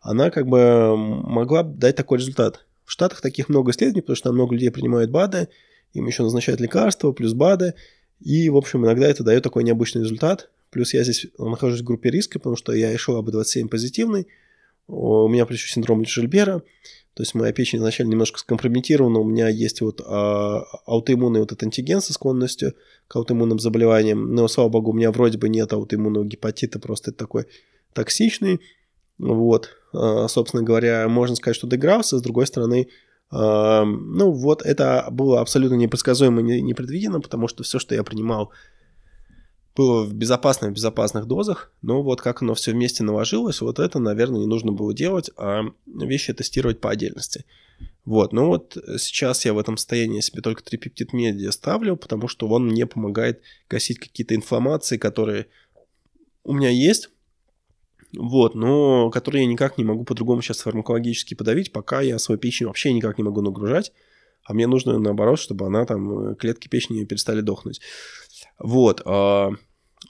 [0.00, 2.66] она как бы могла дать такой результат.
[2.84, 5.48] В Штатах таких много исследований, потому что там много людей принимают БАДы,
[5.92, 7.74] им еще назначают лекарства, плюс БАДы,
[8.20, 10.50] и, в общем, иногда это дает такой необычный результат.
[10.70, 14.26] Плюс я здесь нахожусь в группе риска, потому что я решил об 27 позитивный.
[14.88, 16.62] У меня плюс синдром Жильбера.
[17.16, 19.18] То есть моя печень изначально немножко скомпрометирована.
[19.20, 22.74] У меня есть вот а, аутоиммунный вот этот антиген со склонностью
[23.08, 24.34] к аутоиммунным заболеваниям.
[24.34, 27.46] Но, слава богу, у меня вроде бы нет аутоиммунного гепатита, просто это такой
[27.94, 28.60] токсичный.
[29.16, 32.18] Вот, а, собственно говоря, можно сказать, что доигрался.
[32.18, 32.88] С другой стороны,
[33.30, 38.52] а, ну вот это было абсолютно непредсказуемо и непредвидено, потому что все, что я принимал
[39.76, 44.40] было в безопасных, безопасных дозах, но вот как оно все вместе наложилось, вот это, наверное,
[44.40, 47.44] не нужно было делать, а вещи тестировать по отдельности.
[48.04, 52.48] Вот, ну вот сейчас я в этом состоянии себе только трипептид медиа ставлю, потому что
[52.48, 55.46] он мне помогает гасить какие-то инфламации, которые
[56.44, 57.10] у меня есть,
[58.16, 62.66] вот, но которые я никак не могу по-другому сейчас фармакологически подавить, пока я свою печень
[62.66, 63.92] вообще никак не могу нагружать,
[64.44, 67.80] а мне нужно наоборот, чтобы она там, клетки печени перестали дохнуть.
[68.58, 69.50] Вот, а,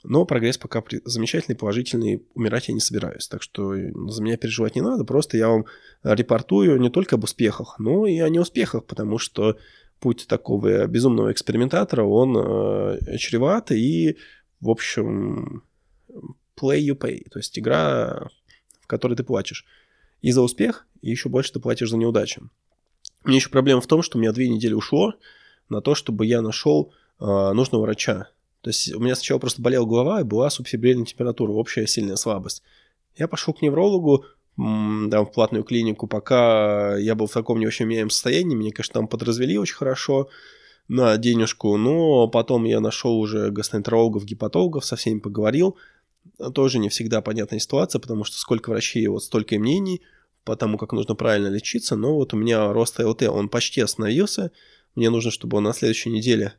[0.03, 3.27] но прогресс пока замечательный, положительный, умирать я не собираюсь.
[3.27, 5.65] Так что за меня переживать не надо, просто я вам
[6.03, 9.57] репортую не только об успехах, но и о неуспехах, потому что
[9.99, 14.17] путь такого безумного экспериментатора, он э, чреват и,
[14.59, 15.63] в общем,
[16.55, 18.29] play you pay, то есть игра,
[18.81, 19.65] в которой ты платишь
[20.21, 22.49] и за успех, и еще больше ты платишь за неудачу.
[23.23, 25.13] У меня еще проблема в том, что у меня две недели ушло
[25.69, 28.29] на то, чтобы я нашел э, нужного врача.
[28.67, 32.63] То есть у меня сначала просто болела голова и была субфибрильная температура, общая сильная слабость.
[33.15, 34.25] Я пошел к неврологу,
[34.57, 38.57] там, в платную клинику, пока я был в таком не очень умеемом состоянии.
[38.57, 40.27] Меня, конечно, там подразвели очень хорошо
[40.89, 45.77] на денежку, но потом я нашел уже гастроэнтерологов, гепатологов, со всеми поговорил.
[46.53, 50.01] Тоже не всегда понятная ситуация, потому что сколько врачей, вот столько и мнений
[50.43, 51.95] по тому, как нужно правильно лечиться.
[51.95, 54.51] Но вот у меня рост ЛТ, он почти остановился.
[54.93, 56.55] Мне нужно, чтобы он на следующей неделе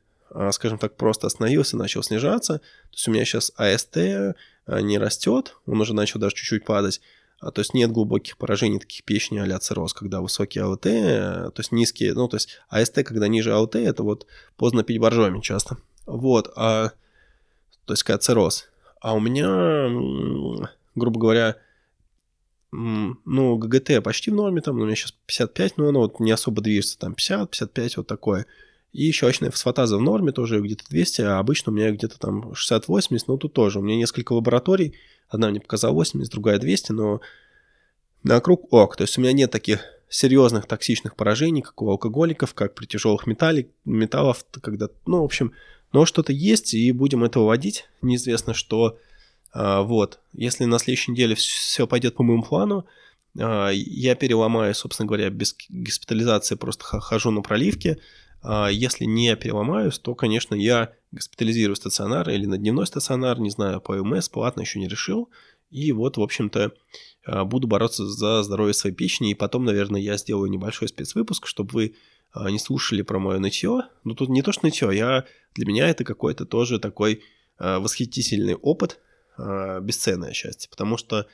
[0.53, 2.59] скажем так, просто остановился, начал снижаться.
[2.59, 7.01] То есть у меня сейчас АСТ а, не растет, он уже начал даже чуть-чуть падать.
[7.41, 11.73] А, то есть нет глубоких поражений таких печени а цирроз, когда высокие АЛТ, то есть
[11.73, 15.79] низкие, ну, то есть АСТ, когда ниже АЛТ, это вот поздно пить боржоми часто.
[16.07, 16.91] Вот, а,
[17.85, 18.69] то есть когда цирроз.
[19.01, 19.89] А у меня,
[20.97, 21.57] грубо говоря,
[22.73, 26.61] ну, ГГТ почти в норме, там, у меня сейчас 55, но оно вот не особо
[26.61, 28.47] движется, там 50, 55, вот такое.
[28.93, 33.25] И щелочная фосфатаза в норме тоже где-то 200, а обычно у меня где-то там 60-80,
[33.27, 33.79] но тут тоже.
[33.79, 34.95] У меня несколько лабораторий,
[35.29, 37.21] одна мне показала 80, другая 200, но
[38.23, 38.97] на круг ок.
[38.97, 43.27] То есть у меня нет таких серьезных токсичных поражений, как у алкоголиков, как при тяжелых
[43.27, 45.53] металле, металлов, когда, ну, в общем,
[45.93, 47.87] но что-то есть, и будем это вводить.
[48.03, 48.99] Неизвестно, что
[49.53, 52.87] а, вот, если на следующей неделе все пойдет по моему плану,
[53.39, 57.99] а, я переломаю, собственно говоря, без госпитализации просто хожу на проливке,
[58.71, 63.93] если не переломаюсь, то, конечно, я госпитализирую стационар или на дневной стационар, не знаю, по
[63.93, 65.31] ОМС, платно еще не решил.
[65.71, 66.73] И вот, в общем-то,
[67.27, 69.33] а, буду бороться за здоровье своей печени.
[69.33, 71.95] И потом, наверное, я сделаю небольшой спецвыпуск, чтобы вы
[72.33, 73.83] а, не слушали про мое нытье.
[74.05, 77.23] Ну, тут не то, что нытье, я, для меня это какой-то тоже такой
[77.59, 79.01] восхитительный опыт,
[79.37, 80.71] бесценное счастье.
[80.71, 81.27] Потому что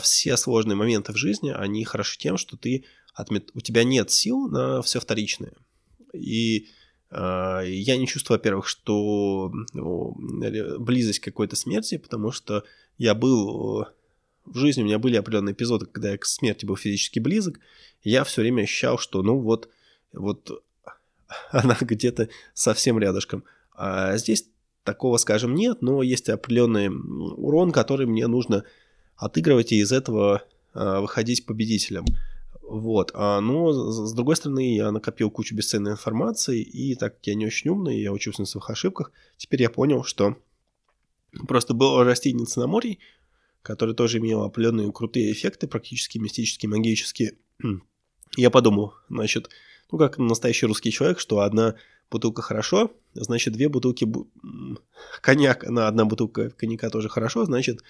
[0.00, 3.50] все сложные моменты в жизни, они хороши тем, что ты отмет...
[3.52, 5.52] у тебя нет сил на все вторичное.
[6.12, 6.68] И
[7.14, 10.16] А, я не чувствую, во-первых, что ну,
[10.78, 12.64] близость какой-то смерти, потому что
[12.96, 13.86] я был
[14.46, 17.60] в жизни, у меня были определенные эпизоды, когда я к смерти был физически близок,
[18.02, 19.68] я все время ощущал, что ну вот,
[20.14, 20.64] вот
[21.50, 23.44] она где-то совсем рядышком.
[23.74, 24.46] А здесь
[24.82, 28.64] такого, скажем, нет, но есть определенный урон, который мне нужно
[29.16, 30.42] отыгрывать и из этого
[30.72, 32.06] а, выходить победителем.
[32.62, 33.10] Вот.
[33.14, 37.46] А, но, с другой стороны, я накопил кучу бесценной информации, и так как я не
[37.46, 40.36] очень умный, я учился на своих ошибках, теперь я понял, что
[41.48, 42.98] просто был растительница на море,
[43.62, 47.36] который тоже имел определенные крутые эффекты, практически мистические, магические.
[48.36, 49.50] Я подумал, значит,
[49.90, 51.76] ну как настоящий русский человек, что одна
[52.10, 54.08] бутылка хорошо, значит две бутылки
[55.20, 57.82] коньяк, на одна бутылка коньяка тоже хорошо, значит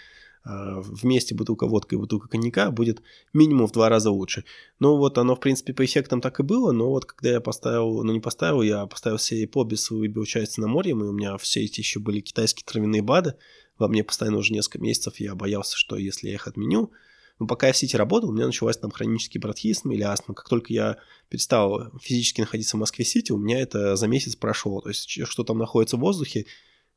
[0.44, 4.44] вместе бутылка водки и бутылка коньяка будет минимум в два раза лучше.
[4.78, 8.02] Ну вот оно, в принципе, по эффектам так и было, но вот когда я поставил,
[8.02, 11.62] ну не поставил, я поставил все побис, выбил часть на море, и у меня все
[11.64, 13.36] эти еще были китайские травяные БАДы,
[13.78, 16.90] во мне постоянно уже несколько месяцев я боялся, что если я их отменю,
[17.38, 20.34] но пока я в Сити работал, у меня началась там хронический бронхизм или астма.
[20.34, 24.80] Как только я перестал физически находиться в Москве-Сити, у меня это за месяц прошло.
[24.80, 26.46] То есть, что там находится в воздухе,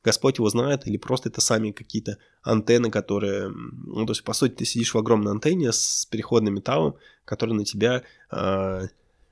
[0.05, 3.49] Господь его знает, или просто это сами какие-то антенны, которые...
[3.49, 6.95] Ну, то есть, по сути, ты сидишь в огромной антенне с переходным металлом,
[7.25, 8.87] который на тебя э,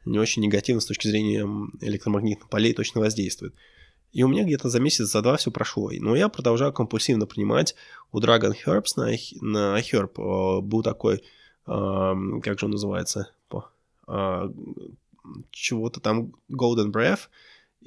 [0.06, 1.48] не очень негативно с точки зрения
[1.80, 3.54] электромагнитных полей точно воздействует.
[4.14, 5.92] И у меня где-то за месяц, за два все прошло.
[5.92, 7.76] Но я продолжал компульсивно принимать.
[8.12, 9.12] У Dragon Herbs на,
[9.42, 11.22] на Herb э, был такой, э,
[12.42, 13.30] как же он называется,
[15.52, 17.30] чего-то там Golden Breath,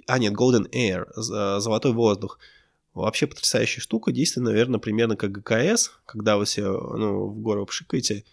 [0.06, 1.06] а нет, Golden Air,
[1.60, 2.38] золотой воздух.
[2.96, 8.24] Вообще потрясающая штука, действует, наверное, примерно как ГКС, когда вы все ну, в гору пшикаете.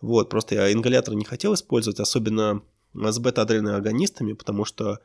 [0.00, 2.62] Вот, просто я ингалятор не хотел использовать, особенно
[2.94, 5.00] с бета-адреногонистами, потому что,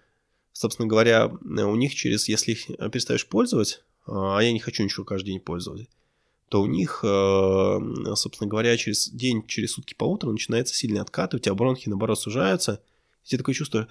[0.53, 5.31] собственно говоря, у них через, если их перестаешь пользовать, а я не хочу ничего каждый
[5.31, 5.89] день пользовать,
[6.49, 7.79] то у них, э,
[8.15, 12.19] собственно говоря, через день, через сутки по утру начинается сильный откат, у тебя бронхи, наоборот,
[12.19, 12.83] сужаются,
[13.23, 13.87] и тебе такое чувство,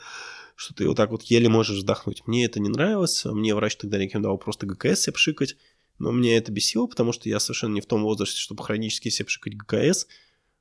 [0.61, 2.27] что ты вот так вот еле можешь вздохнуть.
[2.27, 5.57] Мне это не нравилось, мне врач тогда рекомендовал просто ГКС себе пшикать,
[5.99, 9.25] но мне это бесило, потому что я совершенно не в том возрасте, чтобы хронически себе
[9.25, 10.07] пшикать ГКС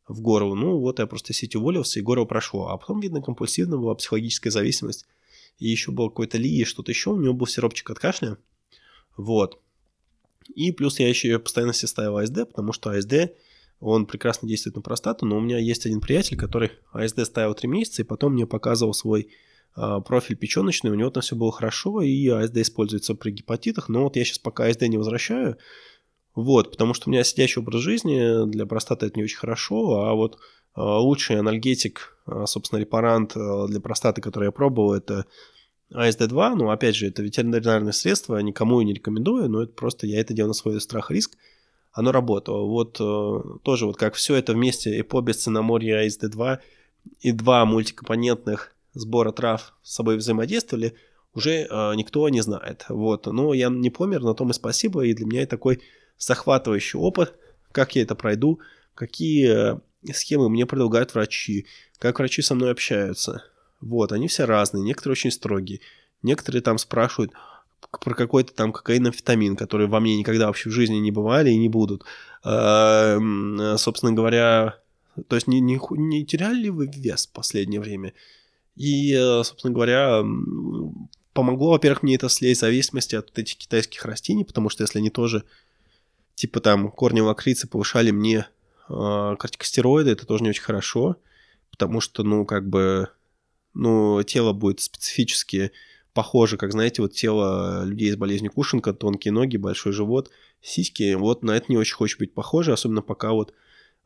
[0.08, 0.56] в гору.
[0.56, 2.70] Ну вот я просто сеть уволился, и горло прошло.
[2.70, 5.06] А потом, видно, компульсивно была психологическая зависимость.
[5.58, 8.38] И еще был какой-то ли, что-то еще, у него был сиропчик от кашля.
[9.18, 9.60] Вот.
[10.56, 13.34] И плюс я еще постоянно себе ставил АСД, потому что АСД,
[13.82, 17.68] он прекрасно действует на простату, но у меня есть один приятель, который АСД ставил 3
[17.68, 19.30] месяца, и потом мне показывал свой
[19.76, 24.16] профиль печеночный, у него там все было хорошо, и АСД используется при гепатитах, но вот
[24.16, 25.58] я сейчас пока АСД не возвращаю,
[26.36, 30.14] вот, потому что у меня сидящий образ жизни, для простаты это не очень хорошо, а
[30.14, 30.38] вот
[30.74, 35.26] а, лучший анальгетик, а, собственно, репарант для простаты, который я пробовал, это
[35.94, 40.34] АСД-2, ну, опять же, это ветеринарное средство, никому не рекомендую, но это просто я это
[40.34, 41.36] делал на свой страх и риск,
[41.92, 42.66] оно работало.
[42.66, 46.60] Вот э, тоже вот как все это вместе, эпобис, цинаморье, АСД-2
[47.22, 50.96] и два мультикомпонентных сбора трав с собой взаимодействовали,
[51.34, 52.86] уже э, никто не знает.
[52.90, 53.28] Вот.
[53.28, 55.06] Но я не помер, на том и спасибо.
[55.06, 55.82] И для меня это такой
[56.18, 57.36] захватывающий опыт,
[57.72, 58.60] как я это пройду,
[58.96, 59.80] какие э,
[60.12, 61.68] схемы мне предлагают врачи,
[61.98, 63.44] как врачи со мной общаются.
[63.82, 65.80] Вот, они все разные, некоторые очень строгие.
[66.22, 67.32] Некоторые там спрашивают
[68.02, 71.70] про какой-то там кокаинофетамин, который во мне никогда вообще в жизни не бывали и не
[71.70, 72.04] будут.
[72.44, 73.18] Э,
[73.78, 74.80] собственно говоря,
[75.28, 78.14] то есть не, не, не теряли ли вы вес в последнее время?
[78.80, 80.24] И, э, собственно говоря,
[81.34, 85.44] помогло, во-первых, мне это слезть зависимости от этих китайских растений, потому что если они тоже,
[86.36, 88.48] типа там, корни лакрицы повышали мне
[88.88, 91.18] э, кортикостероиды, это тоже не очень хорошо,
[91.72, 93.10] потому что, ну, как бы,
[93.74, 95.74] ну, тело будет специфически
[96.14, 101.44] похоже, как, знаете, вот тело людей с болезнью Кушенко, тонкие ноги, большой живот, сиськи, вот
[101.44, 103.54] на это не очень хочет быть похоже, особенно пока вот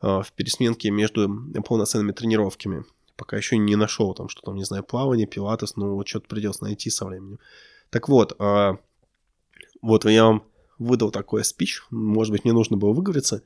[0.02, 1.28] э, в пересменке между
[1.64, 2.84] полноценными тренировками
[3.16, 6.64] пока еще не нашел там, что там, не знаю, плавание, пилатес, ну вот что-то придется
[6.64, 7.38] найти со временем.
[7.90, 8.78] Так вот, а,
[9.82, 10.44] вот я вам
[10.78, 13.42] выдал такой спич, может быть, мне нужно было выговориться,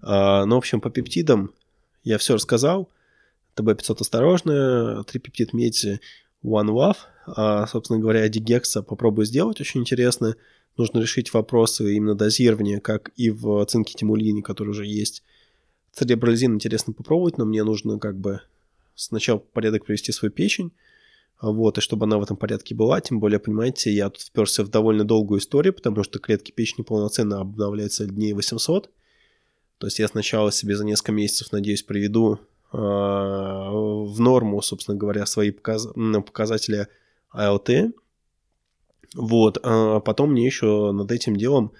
[0.00, 1.52] а, но, в общем, по пептидам
[2.02, 2.88] я все рассказал,
[3.56, 6.00] ТБ-500 осторожно, трипептид меди
[6.44, 6.96] One Love,
[7.26, 10.36] а, собственно говоря, дигекса попробую сделать, очень интересно,
[10.76, 15.22] нужно решить вопросы именно дозирования, как и в цинке тимулине, который уже есть.
[15.92, 18.40] Церебролизин интересно попробовать, но мне нужно как бы
[18.94, 20.72] сначала порядок привести свою печень,
[21.40, 24.68] вот, и чтобы она в этом порядке была, тем более, понимаете, я тут вперся в
[24.68, 28.90] довольно долгую историю, потому что клетки печени полноценно обновляются дней 800,
[29.78, 32.34] то есть я сначала себе за несколько месяцев, надеюсь, приведу
[32.72, 35.88] э, в норму, собственно говоря, свои показ...
[36.24, 36.86] показатели
[37.30, 37.70] АЛТ,
[39.14, 41.72] Вот, а потом мне еще над этим делом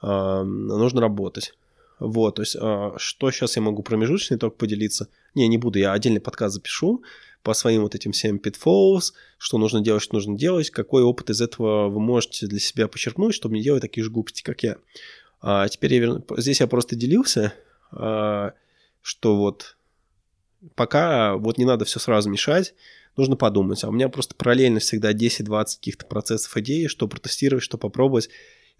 [0.00, 1.54] а, нужно работать.
[1.98, 5.08] Вот, то есть, а, что сейчас я могу промежуточный только поделиться?
[5.34, 7.02] Не, не буду, я отдельный подкаст запишу
[7.42, 11.40] по своим вот этим всем pitfalls, что нужно делать, что нужно делать, какой опыт из
[11.40, 14.78] этого вы можете для себя почерпнуть, чтобы не делать такие же глупости, как я.
[15.40, 16.24] А теперь я верну...
[16.38, 17.52] здесь я просто делился,
[17.92, 18.54] а,
[19.02, 19.76] что вот
[20.74, 22.74] пока вот не надо все сразу мешать,
[23.16, 23.84] нужно подумать.
[23.84, 28.30] А у меня просто параллельно всегда 10-20 каких-то процессов идей, что протестировать, что попробовать.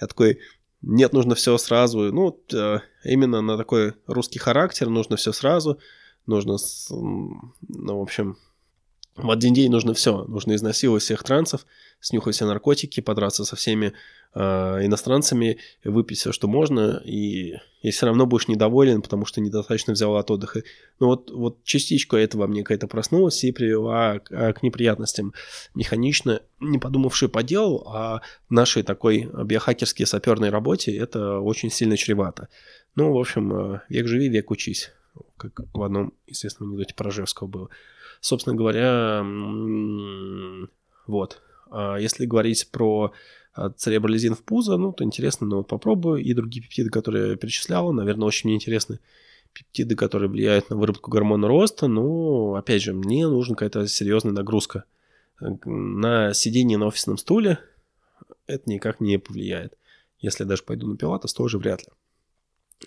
[0.00, 0.40] Я такой,
[0.86, 2.12] нет, нужно все сразу.
[2.12, 5.78] Ну, э, именно на такой русский характер нужно все сразу.
[6.26, 6.56] Нужно,
[6.90, 8.36] ну, в общем,
[9.16, 10.24] в один день нужно все.
[10.24, 11.66] Нужно изнасиловать всех трансов,
[12.00, 13.92] снюхать все наркотики, подраться со всеми
[14.34, 19.92] э, иностранцами, выпить все, что можно, и, и все равно будешь недоволен, потому что недостаточно
[19.92, 20.64] взял от отдыха.
[20.98, 25.32] Ну вот, вот частичка этого мне какая-то проснулась и привела к, э, к неприятностям.
[25.76, 32.48] Механично, не подумавший поделал, а в нашей такой биохакерской саперной работе это очень сильно чревато.
[32.96, 34.90] Ну, в общем, э, век живи, век учись.
[35.36, 37.68] Как в одном известном анекдоте про Ржевского было.
[38.20, 39.24] Собственно говоря,
[41.06, 41.42] вот.
[41.70, 43.12] А если говорить про
[43.52, 46.22] а, церебролизин в пузо, ну, то интересно, но вот попробую.
[46.22, 49.00] И другие пептиды, которые я перечислял, наверное, очень мне интересны.
[49.52, 54.84] Пептиды, которые влияют на выработку гормона роста, ну, опять же, мне нужна какая-то серьезная нагрузка.
[55.40, 57.58] На сидении на офисном стуле
[58.46, 59.76] это никак не повлияет.
[60.18, 61.88] Если я даже пойду на пилатес, тоже вряд ли.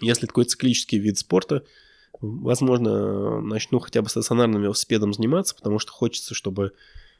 [0.02, 1.64] Если такой циклический вид спорта–
[2.20, 6.72] Возможно, начну хотя бы стационарным велосипедом заниматься, потому что хочется, чтобы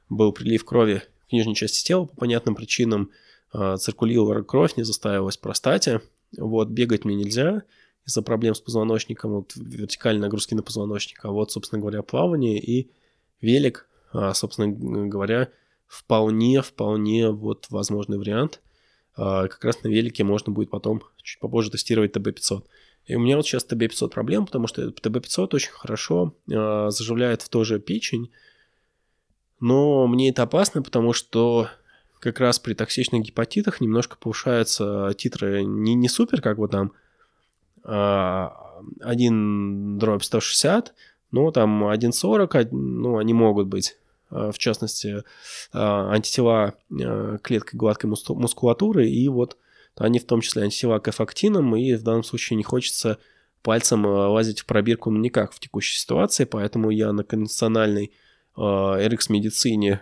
[0.10, 3.12] был прилив крови в нижней части тела по понятным причинам,
[3.52, 6.02] а, циркулировала кровь, не застаивалась в простате.
[6.38, 7.64] Вот, бегать мне нельзя
[8.06, 12.90] из-за проблем с позвоночником, вот вертикальной нагрузки на позвоночник, а вот, собственно говоря, плавание и
[13.42, 14.72] велик, а, собственно
[15.08, 15.50] говоря,
[15.88, 18.62] вполне, вполне вот возможный вариант.
[19.16, 22.64] А, как раз на велике можно будет потом чуть попозже тестировать ТБ-500.
[23.08, 27.50] И у меня вот сейчас ТБ-500 проблем, потому что ТБ-500 очень хорошо э, заживляет в
[27.50, 28.30] тоже печень,
[29.62, 31.70] но мне это опасно, потому что
[32.20, 36.92] как раз при токсичных гепатитах немножко повышаются титры не, не супер, как вот там
[37.86, 38.50] э,
[39.02, 40.94] 1 дробь 160,
[41.32, 43.98] но там 1,40, ну, они могут быть.
[44.30, 45.24] В частности,
[45.72, 49.56] антитела клеткой гладкой мускулатуры и вот
[49.98, 53.18] они в том числе антитела к эффектинам, и в данном случае не хочется
[53.62, 58.12] пальцем э, лазить в пробирку ну, никак в текущей ситуации, поэтому я на конвенциональной
[58.56, 60.02] э, RX-медицине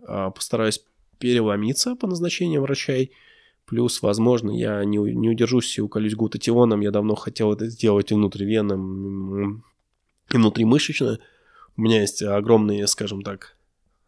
[0.00, 0.84] э, постараюсь
[1.18, 3.12] переломиться по назначению врачей,
[3.66, 8.14] плюс, возможно, я не, не удержусь и уколюсь глутатионом, я давно хотел это сделать и
[8.14, 9.64] внутривенным,
[10.32, 11.18] и внутримышечно,
[11.76, 13.56] у меня есть огромные, скажем так,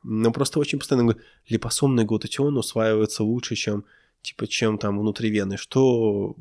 [0.03, 1.17] ну просто очень постоянно
[1.49, 3.85] липосомный глутатион усваивается лучше, чем
[4.27, 6.35] типа, чем там внутри вены, что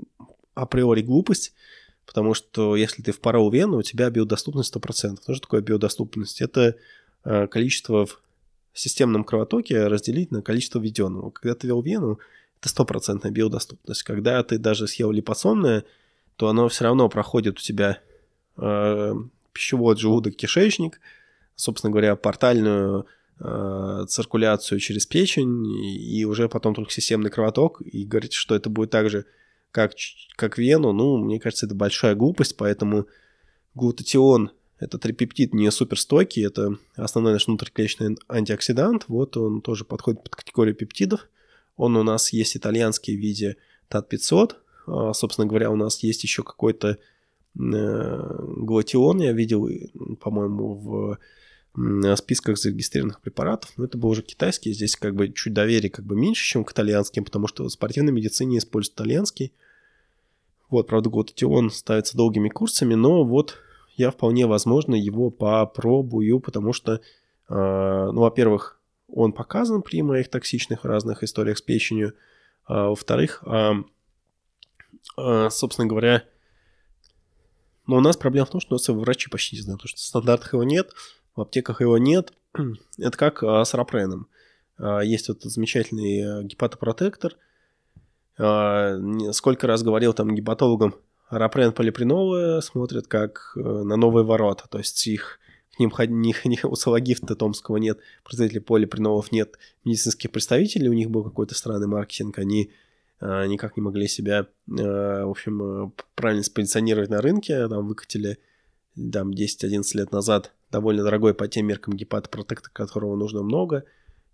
[0.55, 1.53] априори глупость,
[2.07, 5.19] потому что если ты впорол вену, у тебя биодоступность 100%.
[5.21, 6.41] Что такое биодоступность?
[6.41, 6.77] Это
[7.23, 8.19] э, количество в
[8.73, 11.29] системном кровотоке разделить на количество введенного.
[11.29, 12.17] Когда ты вел вену,
[12.59, 14.01] это стопроцентная биодоступность.
[14.01, 15.83] Когда ты даже съел липосомное,
[16.37, 17.99] то оно все равно проходит у тебя
[18.57, 19.13] э,
[19.53, 20.99] пищевод, желудок, кишечник,
[21.55, 23.05] собственно говоря, портальную
[23.37, 29.09] циркуляцию через печень и уже потом только системный кровоток, и говорить, что это будет так
[29.09, 29.25] же,
[29.71, 29.91] как,
[30.37, 33.07] как вену, ну, мне кажется, это большая глупость, поэтому
[33.73, 40.35] глутатион– это трипептид не суперстойкий, это основной наш внутриклеточный антиоксидант, вот он тоже подходит под
[40.35, 41.27] категорию пептидов,
[41.75, 43.57] он у нас есть итальянский в виде
[43.89, 44.55] ТАТ-500,
[44.87, 46.97] а, собственно говоря, у нас есть еще какой-то э,
[47.55, 49.69] глутион, я видел,
[50.21, 51.17] по-моему, в
[52.15, 56.15] списках зарегистрированных препаратов, но это был уже китайский, здесь как бы чуть доверие как бы
[56.15, 59.53] меньше, чем к итальянским, потому что в спортивной медицине используют итальянский.
[60.69, 63.57] Вот, правда, глутатион ставится долгими курсами, но вот
[63.97, 66.99] я вполне возможно его попробую, потому что, э,
[67.49, 72.13] ну, во-первых, он показан при моих токсичных разных историях с печенью,
[72.65, 73.83] а, во-вторых, э,
[75.49, 76.23] собственно говоря,
[77.87, 79.99] но у нас проблема в том, что у нас врачи почти не знают, потому что
[79.99, 80.91] в стандартах его нет,
[81.35, 82.33] в аптеках его нет.
[82.97, 84.27] Это как а, с рапреном.
[84.77, 87.35] А, есть вот замечательный э, гепатопротектор.
[88.37, 88.97] А,
[89.31, 90.95] сколько раз говорил там гепатологам,
[91.29, 94.67] рапрен полипреновые смотрят как э, на новые ворота.
[94.69, 95.39] То есть их
[95.75, 101.09] к ним ни, ни, у Салагифта Томского нет, представителей полипреновов нет, медицинских представителей, у них
[101.09, 102.71] был какой-то странный маркетинг, они
[103.21, 108.37] никак не могли себя, э, в общем, правильно спозиционировать на рынке, там выкатили
[108.95, 113.85] там 10-11 лет назад довольно дорогой по тем меркам гепатопротектор, которого нужно много.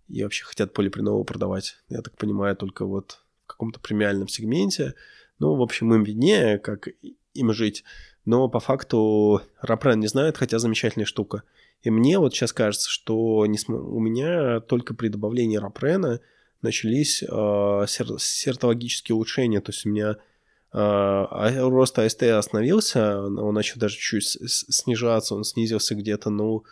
[0.08, 4.94] и вообще хотят полипринол продавать, я так понимаю, только вот в каком-то премиальном сегменте.
[5.38, 6.88] Ну, в общем, им виднее, как
[7.34, 7.84] им жить.
[8.24, 11.44] Но по факту Рапрен не знает, хотя замечательная штука.
[11.82, 13.84] И мне вот сейчас кажется, что не см...
[13.84, 16.20] у меня только при добавлении Рапрена
[16.60, 17.26] начались э,
[17.86, 18.18] сер...
[18.18, 19.60] сертологические улучшения.
[19.60, 20.16] То есть у меня
[20.72, 26.64] э, рост АСТ остановился, он начал даже чуть снижаться, он снизился где-то, ну,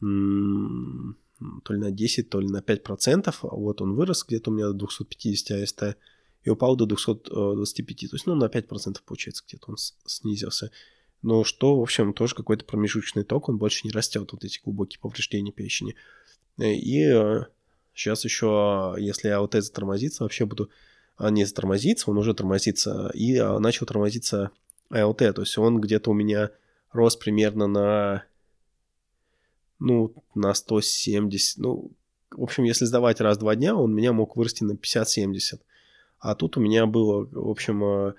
[0.00, 3.38] то ли на 10, то ли на 5 процентов.
[3.42, 5.96] Вот он вырос где-то у меня до 250 АСТ
[6.42, 8.10] и упал до 225.
[8.10, 10.70] То есть, ну, на 5 процентов, получается, где-то он снизился.
[11.22, 15.00] Но что, в общем, тоже какой-то промежуточный ток, он больше не растет, вот эти глубокие
[15.00, 15.96] повреждения печени.
[16.58, 17.04] И
[17.94, 20.87] сейчас э, еще, если АОТ затормозится, вообще буду а,
[21.18, 24.50] не затормозиться, он уже тормозится, и а, начал тормозиться
[24.90, 26.50] АЛТ, то есть он где-то у меня
[26.92, 28.24] рос примерно на
[29.80, 31.92] ну, на 170, ну,
[32.30, 35.60] в общем, если сдавать раз в два дня, он меня мог вырасти на 50-70.
[36.18, 38.14] А тут у меня было, в общем, э,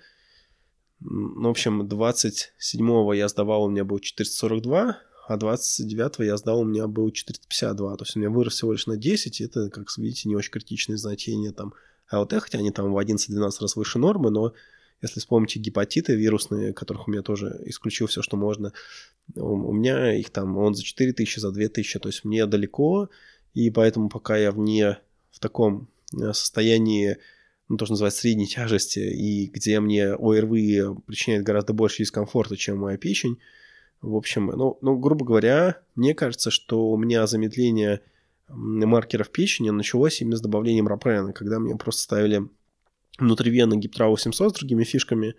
[1.01, 4.97] ну, в общем, 27-го я сдавал, у меня был 442,
[5.27, 7.97] а 29-го я сдал, у меня был 452.
[7.97, 10.97] То есть у меня вырос всего лишь на 10, это, как видите, не очень критичные
[10.97, 11.73] значения там
[12.09, 14.53] АЛТ, хотя они там в 11-12 раз выше нормы, но
[15.01, 18.73] если вспомните гепатиты вирусные, которых у меня тоже исключил все, что можно,
[19.35, 23.09] у меня их там, он за 4 тысячи, за 2 тысячи, то есть мне далеко,
[23.53, 24.97] и поэтому пока я вне,
[25.31, 27.17] в таком э, состоянии,
[27.67, 32.79] ну, то, что называется, средней тяжести, и где мне ОРВИ причиняет гораздо больше дискомфорта, чем
[32.79, 33.37] моя печень,
[34.01, 38.01] в общем, ну, ну, грубо говоря, мне кажется, что у меня замедление
[38.49, 42.43] маркеров печени началось именно с добавлением рапрена, когда мне просто ставили
[43.17, 45.35] внутривенно гиптрау 700 с другими фишками,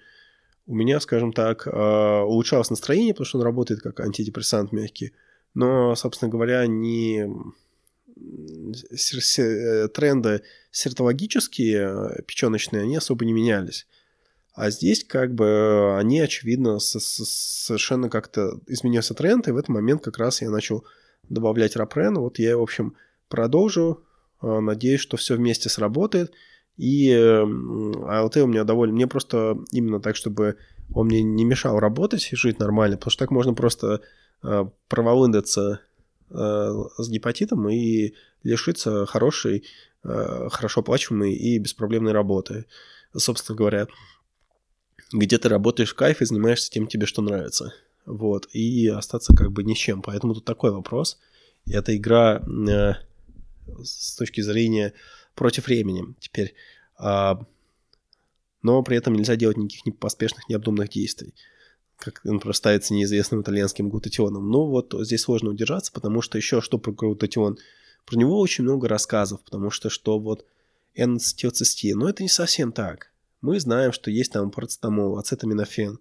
[0.67, 5.13] у меня, скажем так, а, улучшалось настроение, потому что он работает как антидепрессант мягкий.
[5.55, 7.27] Но, собственно говоря, не
[9.95, 13.87] тренды сертологические, печеночные, они особо не менялись.
[14.53, 20.19] А здесь как бы они, очевидно, совершенно как-то изменился тренд, и в этот момент как
[20.19, 20.85] раз я начал
[21.31, 22.19] добавлять рапрен.
[22.19, 22.95] Вот я, в общем,
[23.29, 24.05] продолжу.
[24.41, 26.33] А, надеюсь, что все вместе сработает.
[26.77, 28.95] И АЛТ у меня довольно...
[28.95, 30.57] Мне просто именно так, чтобы
[30.93, 34.01] он мне не мешал работать и жить нормально, потому что так можно просто
[34.43, 35.81] э, проволындаться
[36.31, 39.65] э, с гепатитом и лишиться хорошей,
[40.05, 42.67] э, хорошо оплачиваемой и беспроблемной работы.
[43.17, 43.87] Собственно говоря,
[45.13, 47.73] где ты работаешь в кайф и занимаешься тем тебе, что нравится.
[48.07, 48.49] Вот.
[48.53, 50.03] И остаться как бы ни с чем.
[50.03, 51.19] Поэтому тут такой вопрос.
[51.67, 52.95] Эта игра э,
[53.83, 54.93] с точки зрения
[55.35, 56.55] против времени теперь.
[56.97, 57.41] А,
[58.63, 61.35] но при этом нельзя делать никаких поспешных, необдуманных действий
[62.01, 64.51] как он проставится неизвестным итальянским глутатионом.
[64.51, 67.59] Но вот здесь сложно удержаться, потому что еще что про глутатион?
[68.07, 70.47] Про него очень много рассказов, потому что что вот
[70.95, 73.13] N-ацетилцистин, но это не совсем так.
[73.43, 75.99] Мы знаем, что есть там парацетамол, ацетаминофен.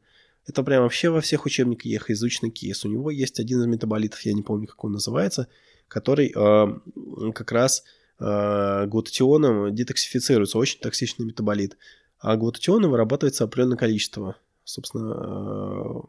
[0.50, 2.84] Это прям вообще во всех учебниках изученный кейс.
[2.84, 5.48] У него есть один из метаболитов, я не помню, как он называется,
[5.88, 7.84] который э, как раз
[8.20, 11.78] э, глутатионом детоксифицируется, очень токсичный метаболит.
[12.18, 16.02] А глутатиона вырабатывается определенное количество, собственно, э,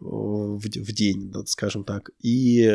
[0.00, 2.10] в, в день, да, скажем так.
[2.20, 2.70] И,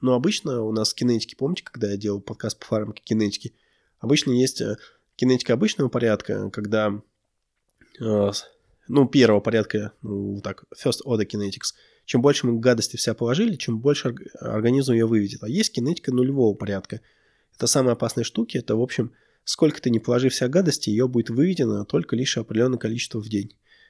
[0.00, 3.52] ну, обычно у нас кинетики, помните, когда я делал подкаст по фармакокинетике,
[4.00, 4.78] обычно есть э,
[5.14, 7.00] кинетика обычного порядка, когда,
[8.00, 8.30] э,
[8.88, 11.74] ну, первого порядка, ну, так, first order kinetics–
[12.04, 15.42] чем больше мы гадости вся положили, чем больше организм ее выведет.
[15.42, 17.00] А есть кинетика нулевого порядка.
[17.56, 18.58] Это самые опасные штуки.
[18.58, 19.12] Это, в общем,
[19.44, 23.48] сколько ты не положи вся гадости, ее будет выведено только лишь определенное количество в день.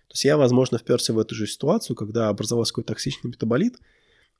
[0.08, 3.78] То есть я, возможно, вперся в эту же ситуацию, когда образовался какой-то токсичный метаболит,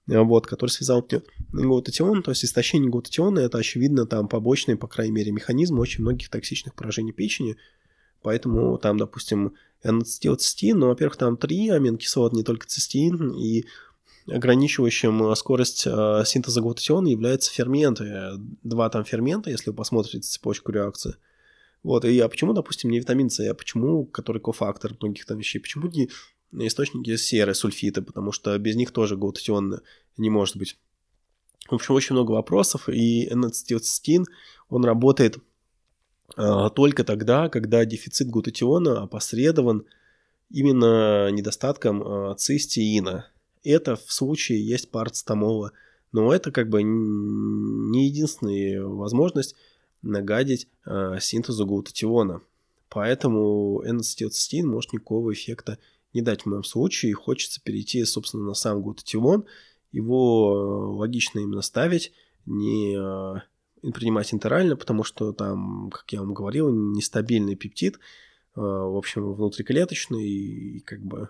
[0.09, 1.07] э, вот, который связал
[1.52, 6.28] глутатион, то есть истощение глутатиона, это, очевидно, там побочный, по крайней мере, механизм очень многих
[6.28, 7.57] токсичных поражений печени,
[8.25, 9.55] поэтому там, допустим,
[9.85, 13.66] N-ацетилцистеин, но, во-первых, там три аминокислот, не только цистеин, и
[14.27, 18.33] ограничивающим э, скорость э, синтеза глутатиона являются ферменты.
[18.62, 21.16] Два там фермента, если вы посмотрите цепочку реакции.
[21.83, 25.59] Вот, и а почему, допустим, не витамин С, а почему, который кофактор многих там вещей,
[25.59, 26.09] почему не
[26.66, 29.81] источники серы, сульфиты, потому что без них тоже глутатион
[30.16, 30.79] не может быть.
[31.68, 34.25] В общем, очень много вопросов, и N-ацетилцистеин,
[34.70, 35.39] он работает
[36.37, 39.85] только тогда, когда дефицит глутатиона опосредован
[40.51, 43.27] именно недостатком а, цистеина.
[43.62, 45.72] Это в случае есть парацетамола.
[46.12, 49.57] Но это как бы не единственная возможность
[50.03, 52.41] нагадить э, синтезу глутатиона.
[52.89, 55.79] Поэтому N-ацетилцистеин может никакого эффекта
[56.12, 57.14] не дать в моем случае.
[57.14, 59.47] Хочется перейти, собственно, на сам глутатион.
[59.91, 62.12] Его логично именно ставить
[62.47, 62.97] не
[63.93, 67.99] принимать интерально, потому что там, как я вам говорил, нестабильный пептид,
[68.55, 71.28] в общем, внутриклеточный, и как бы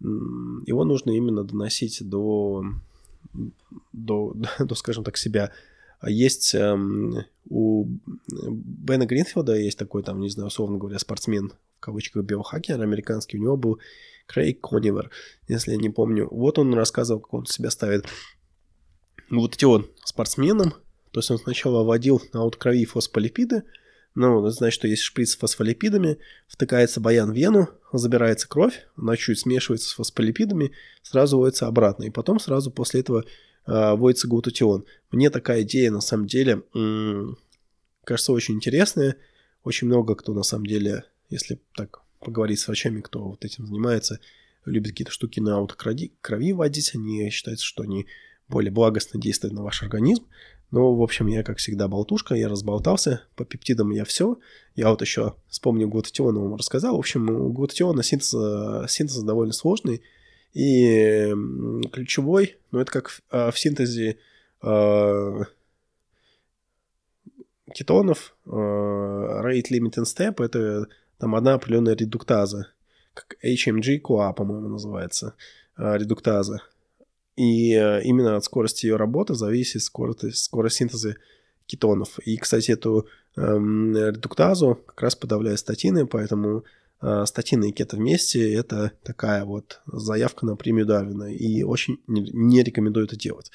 [0.00, 2.64] его нужно именно доносить до,
[3.92, 5.52] до, до скажем так, себя.
[6.06, 7.86] Есть эм, у
[8.26, 13.42] Бена Гринфилда есть такой, там, не знаю, условно говоря, спортсмен, в кавычках, биохакер американский, у
[13.42, 13.78] него был
[14.26, 15.10] Крейг Конивер,
[15.48, 16.26] если я не помню.
[16.30, 18.06] Вот он рассказывал, как он себя ставит.
[19.28, 20.72] Вот эти вот спортсменам,
[21.12, 23.64] то есть он сначала вводил на от крови фосфолипиды,
[24.14, 29.38] ну, значит, что есть шприц с фосфолипидами, втыкается баян в вену, забирается кровь, она чуть
[29.38, 33.24] смешивается с фосфолипидами, сразу вводится обратно, и потом сразу после этого
[33.66, 34.84] э, вводится глутатион.
[35.12, 36.62] Мне такая идея, на самом деле,
[38.04, 39.16] кажется очень интересная.
[39.62, 44.18] Очень много кто, на самом деле, если так поговорить с врачами, кто вот этим занимается,
[44.64, 48.06] любит какие-то штуки на аутокрови крови вводить, они считают, что они
[48.48, 50.26] более благостно действуют на ваш организм.
[50.70, 54.38] Ну, в общем, я, как всегда, болтушка, я разболтался, по пептидам я все.
[54.76, 56.96] Я вот еще вспомню глутатион вам рассказал.
[56.96, 58.30] В общем, у глутатиона синтез,
[58.88, 60.02] синтез довольно сложный
[60.52, 61.32] и
[61.92, 64.18] ключевой, ну, это как в, а, синтезе
[64.62, 65.40] э,
[67.72, 70.86] кетонов, э, rate limiting step, это
[71.18, 72.68] там одна определенная редуктаза,
[73.14, 75.34] как HMG-CoA, по-моему, называется,
[75.76, 76.62] э, редуктаза.
[77.40, 81.16] И э, именно от скорости ее работы зависит скорость, скорость синтеза
[81.64, 82.18] кетонов.
[82.18, 86.64] И, кстати, эту эм, редуктазу как раз подавляют статины, поэтому
[87.00, 92.20] э, статины и кето вместе– это такая вот заявка на премию Дарвина, и очень не,
[92.30, 93.50] не рекомендую это делать.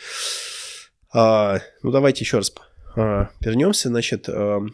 [1.13, 2.55] А, ну, давайте еще раз
[2.95, 3.89] а, вернемся.
[3.89, 4.65] Значит, а,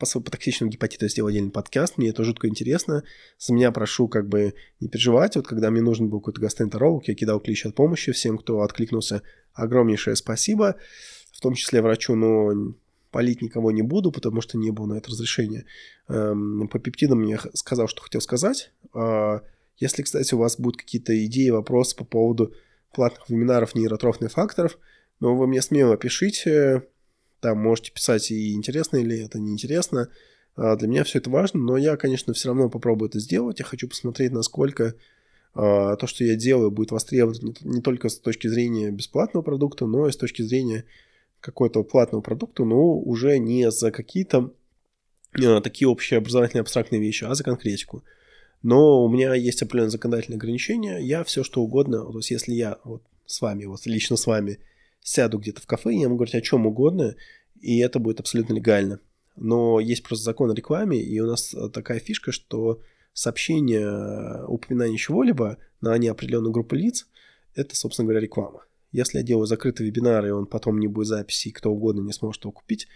[0.00, 3.04] по, по токсичному гепатиту я сделал отдельный подкаст, мне это жутко интересно.
[3.38, 5.36] За меня прошу как бы не переживать.
[5.36, 9.22] Вот когда мне нужен был какой-то гастроэнтеролог, я кидал клич от помощи всем, кто откликнулся.
[9.52, 10.76] Огромнейшее спасибо,
[11.32, 12.74] в том числе врачу, но
[13.10, 15.66] палить никого не буду, потому что не было на это разрешения.
[16.08, 18.72] Эм, по пептидам мне сказал, что хотел сказать.
[18.94, 19.42] А,
[19.76, 22.54] если, кстати, у вас будут какие-то идеи, вопросы по поводу
[22.94, 24.78] платных вебинаров нейротрофных факторов,
[25.18, 26.84] но вы мне смело пишите,
[27.40, 30.08] там можете писать, и интересно или это неинтересно.
[30.56, 33.58] А, для меня все это важно, но я, конечно, все равно попробую это сделать.
[33.58, 34.94] Я хочу посмотреть, насколько
[35.54, 40.06] а, то, что я делаю, будет востребовано не, только с точки зрения бесплатного продукта, но
[40.06, 40.84] и с точки зрения
[41.40, 44.52] какого-то платного продукта, но уже не за какие-то
[45.34, 48.04] а, такие общие образовательные абстрактные вещи, а за конкретику.
[48.62, 50.98] Но у меня есть определенные законодательные ограничения.
[50.98, 54.58] Я все что угодно, то есть если я вот с вами, вот лично с вами
[55.02, 57.16] сяду где-то в кафе, я могу говорить о чем угодно,
[57.60, 59.00] и это будет абсолютно легально.
[59.36, 62.80] Но есть просто закон о рекламе, и у нас э, такая фишка, что
[63.12, 67.06] сообщение, э, упоминание чего-либо на неопределенную группу лиц,
[67.54, 68.64] это, собственно говоря, реклама.
[68.92, 72.12] Если я делаю закрытый вебинар, и он потом не будет записи, и кто угодно не
[72.12, 72.88] сможет его купить,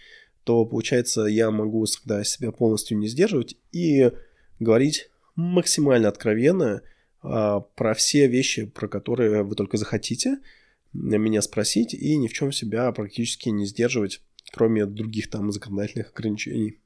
[0.43, 4.11] то, получается, я могу всегда себя полностью не сдерживать и
[4.59, 6.81] говорить максимально откровенно
[7.21, 10.37] а, про все вещи, про которые вы только захотите–
[10.95, 14.21] меня спросить и ни в чем себя практически не сдерживать,
[14.51, 16.79] кроме других там законодательных ограничений.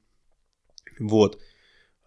[0.98, 1.40] Вот.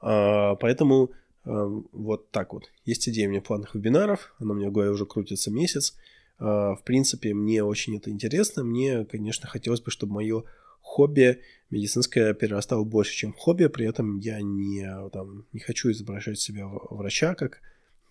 [0.01, 1.12] А, поэтому
[1.45, 2.72] а, вот так вот.
[2.86, 5.95] Есть идея у меня платных вебинаров, она у меня в голове уже крутится месяц.
[6.39, 8.64] А, в принципе, мне очень это интересно.
[8.64, 10.43] Мне, конечно, хотелось бы, чтобы мое
[10.82, 11.39] хобби
[11.70, 13.68] медицинское перерастало больше, чем хобби.
[13.68, 17.62] При этом я не, там, не хочу изображать себя врача, как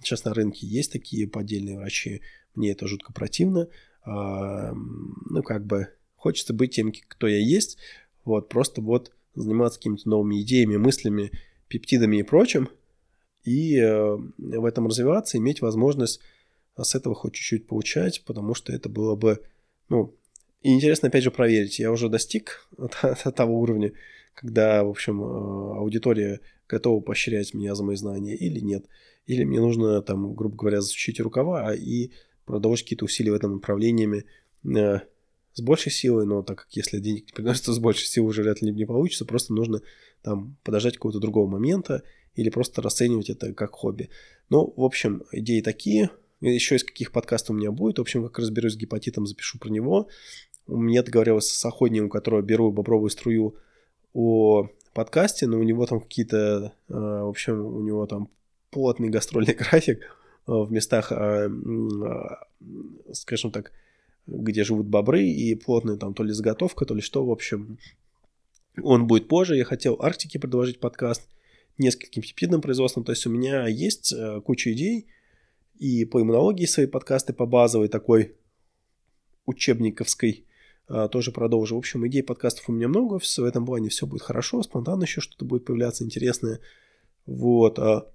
[0.02, 2.22] сейчас на рынке есть такие поддельные врачи.
[2.54, 3.68] Мне это жутко противно.
[4.04, 7.78] Ну, как бы хочется быть тем, кто я есть.
[8.24, 11.32] Вот, просто вот заниматься какими-то новыми идеями, мыслями,
[11.68, 12.68] пептидами и прочим.
[13.44, 16.20] И э, в этом развиваться, иметь возможность
[16.80, 19.42] с этого хоть чуть-чуть получать, потому что это было бы,
[19.88, 20.14] ну,
[20.62, 21.78] и интересно, опять же, проверить.
[21.80, 22.68] Я уже достиг
[23.34, 23.92] того уровня,
[24.34, 28.86] когда, в общем, э, аудитория готова поощрять меня за мои знания или нет.
[29.26, 32.10] Или мне нужно, там, грубо говоря, засучить рукава и
[32.44, 34.24] продолжить какие-то усилия в этом направлениями
[34.64, 35.00] э,
[35.54, 38.62] с большей силой, но так как если денег не приносится с большей силой, уже вряд
[38.62, 39.82] ли не получится, просто нужно
[40.22, 42.02] там подождать какого-то другого момента
[42.34, 44.08] или просто расценивать это как хобби.
[44.48, 46.10] Ну, в общем, идеи такие.
[46.40, 47.98] Еще из каких подкастов у меня будет.
[47.98, 50.08] В общем, как разберусь с гепатитом, запишу про него.
[50.66, 53.56] У меня договорилась с Охотником, у которого беру бобровую струю
[54.12, 58.28] о подкасте, но у него там какие-то, э, в общем, у него там
[58.70, 60.00] плотный гастрольный график
[60.46, 63.72] в местах, э, э, скажем так,
[64.26, 67.78] где живут бобры, и плотная там то ли заготовка, то ли что, в общем.
[68.82, 69.56] Он будет позже.
[69.56, 71.28] Я хотел Арктике предложить подкаст
[71.78, 73.04] нескольким пептидным производством.
[73.04, 74.14] То есть у меня есть
[74.44, 75.08] куча идей,
[75.78, 78.36] и по иммунологии свои подкасты по базовой такой
[79.46, 80.46] учебниковской
[80.88, 81.74] а, тоже продолжу.
[81.74, 85.20] В общем, идей подкастов у меня много, в этом плане все будет хорошо, спонтанно еще
[85.20, 86.60] что-то будет появляться интересное.
[87.26, 87.78] Вот.
[87.78, 88.11] А,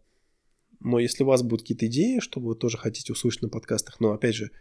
[0.79, 4.11] но если у вас будут какие-то идеи, что вы тоже хотите услышать на подкастах, но
[4.11, 4.51] опять же,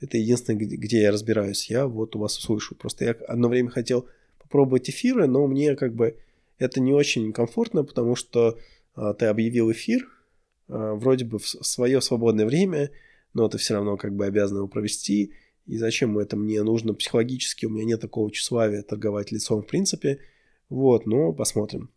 [0.00, 2.74] это единственное, где я разбираюсь, я вот у вас услышу.
[2.74, 4.08] Просто я одно время хотел
[4.38, 6.16] попробовать эфиры, но мне как бы
[6.58, 8.58] это не очень комфортно, потому что
[8.94, 10.08] а, ты объявил эфир,
[10.68, 12.90] а, вроде бы в свое свободное время,
[13.34, 15.34] но ты все равно как бы обязан его провести,
[15.66, 20.18] и зачем это мне нужно психологически, у меня нет такого тщеславия торговать лицом в принципе,
[20.68, 21.90] вот, но посмотрим.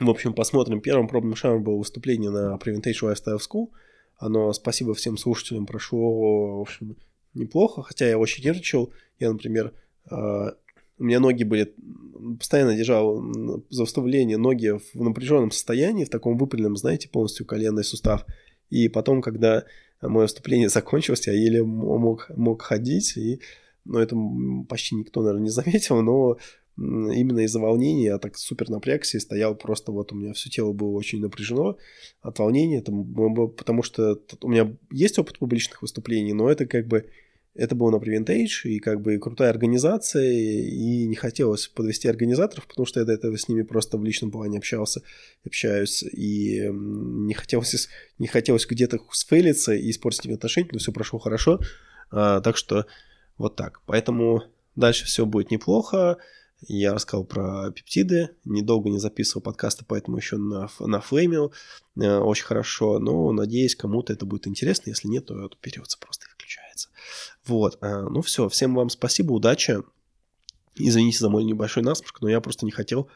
[0.00, 0.80] В общем, посмотрим.
[0.80, 3.68] Первым пробным шагом было выступление на Preventation Lifestyle School.
[4.16, 6.96] Оно, спасибо всем слушателям, прошло, в общем,
[7.34, 8.92] неплохо, хотя я очень нервничал.
[9.18, 9.74] Я, например,
[10.10, 10.54] а,
[10.98, 11.74] у меня ноги были,
[12.38, 13.22] постоянно держал
[13.68, 18.24] за вставление ноги в напряженном состоянии, в таком выпрямленном, знаете, полностью коленный сустав.
[18.70, 19.64] И потом, когда
[20.00, 23.40] мое выступление закончилось, я еле мог, мог ходить, и
[23.84, 24.16] ну, это
[24.68, 26.38] почти никто, наверное, не заметил, но
[26.76, 30.72] именно из-за волнения я так супер напрягся и стоял просто вот у меня все тело
[30.72, 31.76] было очень напряжено
[32.22, 32.92] от волнения, это,
[33.56, 37.06] потому что у меня есть опыт публичных выступлений, но это как бы
[37.54, 42.86] это было на Preventage, и как бы крутая организация, и не хотелось подвести организаторов, потому
[42.86, 45.02] что я до этого с ними просто в личном плане общался,
[45.44, 51.60] общаюсь, и не хотелось, не хотелось где-то сфейлиться и испортить отношения, но все прошло хорошо,
[52.10, 52.86] а, так что
[53.36, 53.82] вот так.
[53.84, 54.44] Поэтому
[54.74, 56.16] дальше все будет неплохо.
[56.68, 61.52] Я рассказал про пептиды, недолго не записывал подкасты, поэтому еще на, на флеймил
[61.96, 66.88] э, очень хорошо, но надеюсь, кому-то это будет интересно, если нет, то берется просто выключается.
[67.44, 69.78] Вот, э, ну все, всем вам спасибо, удачи,
[70.76, 73.08] извините за мой небольшой насморк, но я просто не хотел,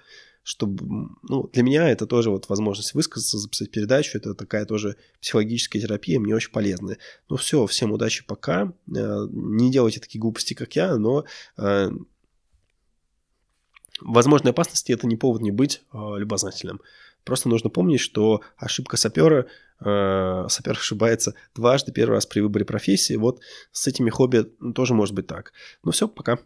[0.42, 5.82] чтобы, ну, для меня это тоже вот возможность высказаться, записать передачу, это такая тоже психологическая
[5.82, 6.98] терапия, мне очень полезная.
[7.28, 11.24] Ну все, всем удачи, пока, э, не делайте такие глупости, как я, но
[14.00, 16.80] возможной опасности это не повод не быть э, любознательным.
[17.24, 19.46] Просто нужно помнить, что ошибка сапера,
[19.80, 23.14] э, сапер ошибается дважды, первый раз при выборе профессии.
[23.14, 23.40] Вот
[23.72, 24.44] с этими хобби
[24.74, 25.52] тоже может быть так.
[25.82, 26.38] Ну все, пока.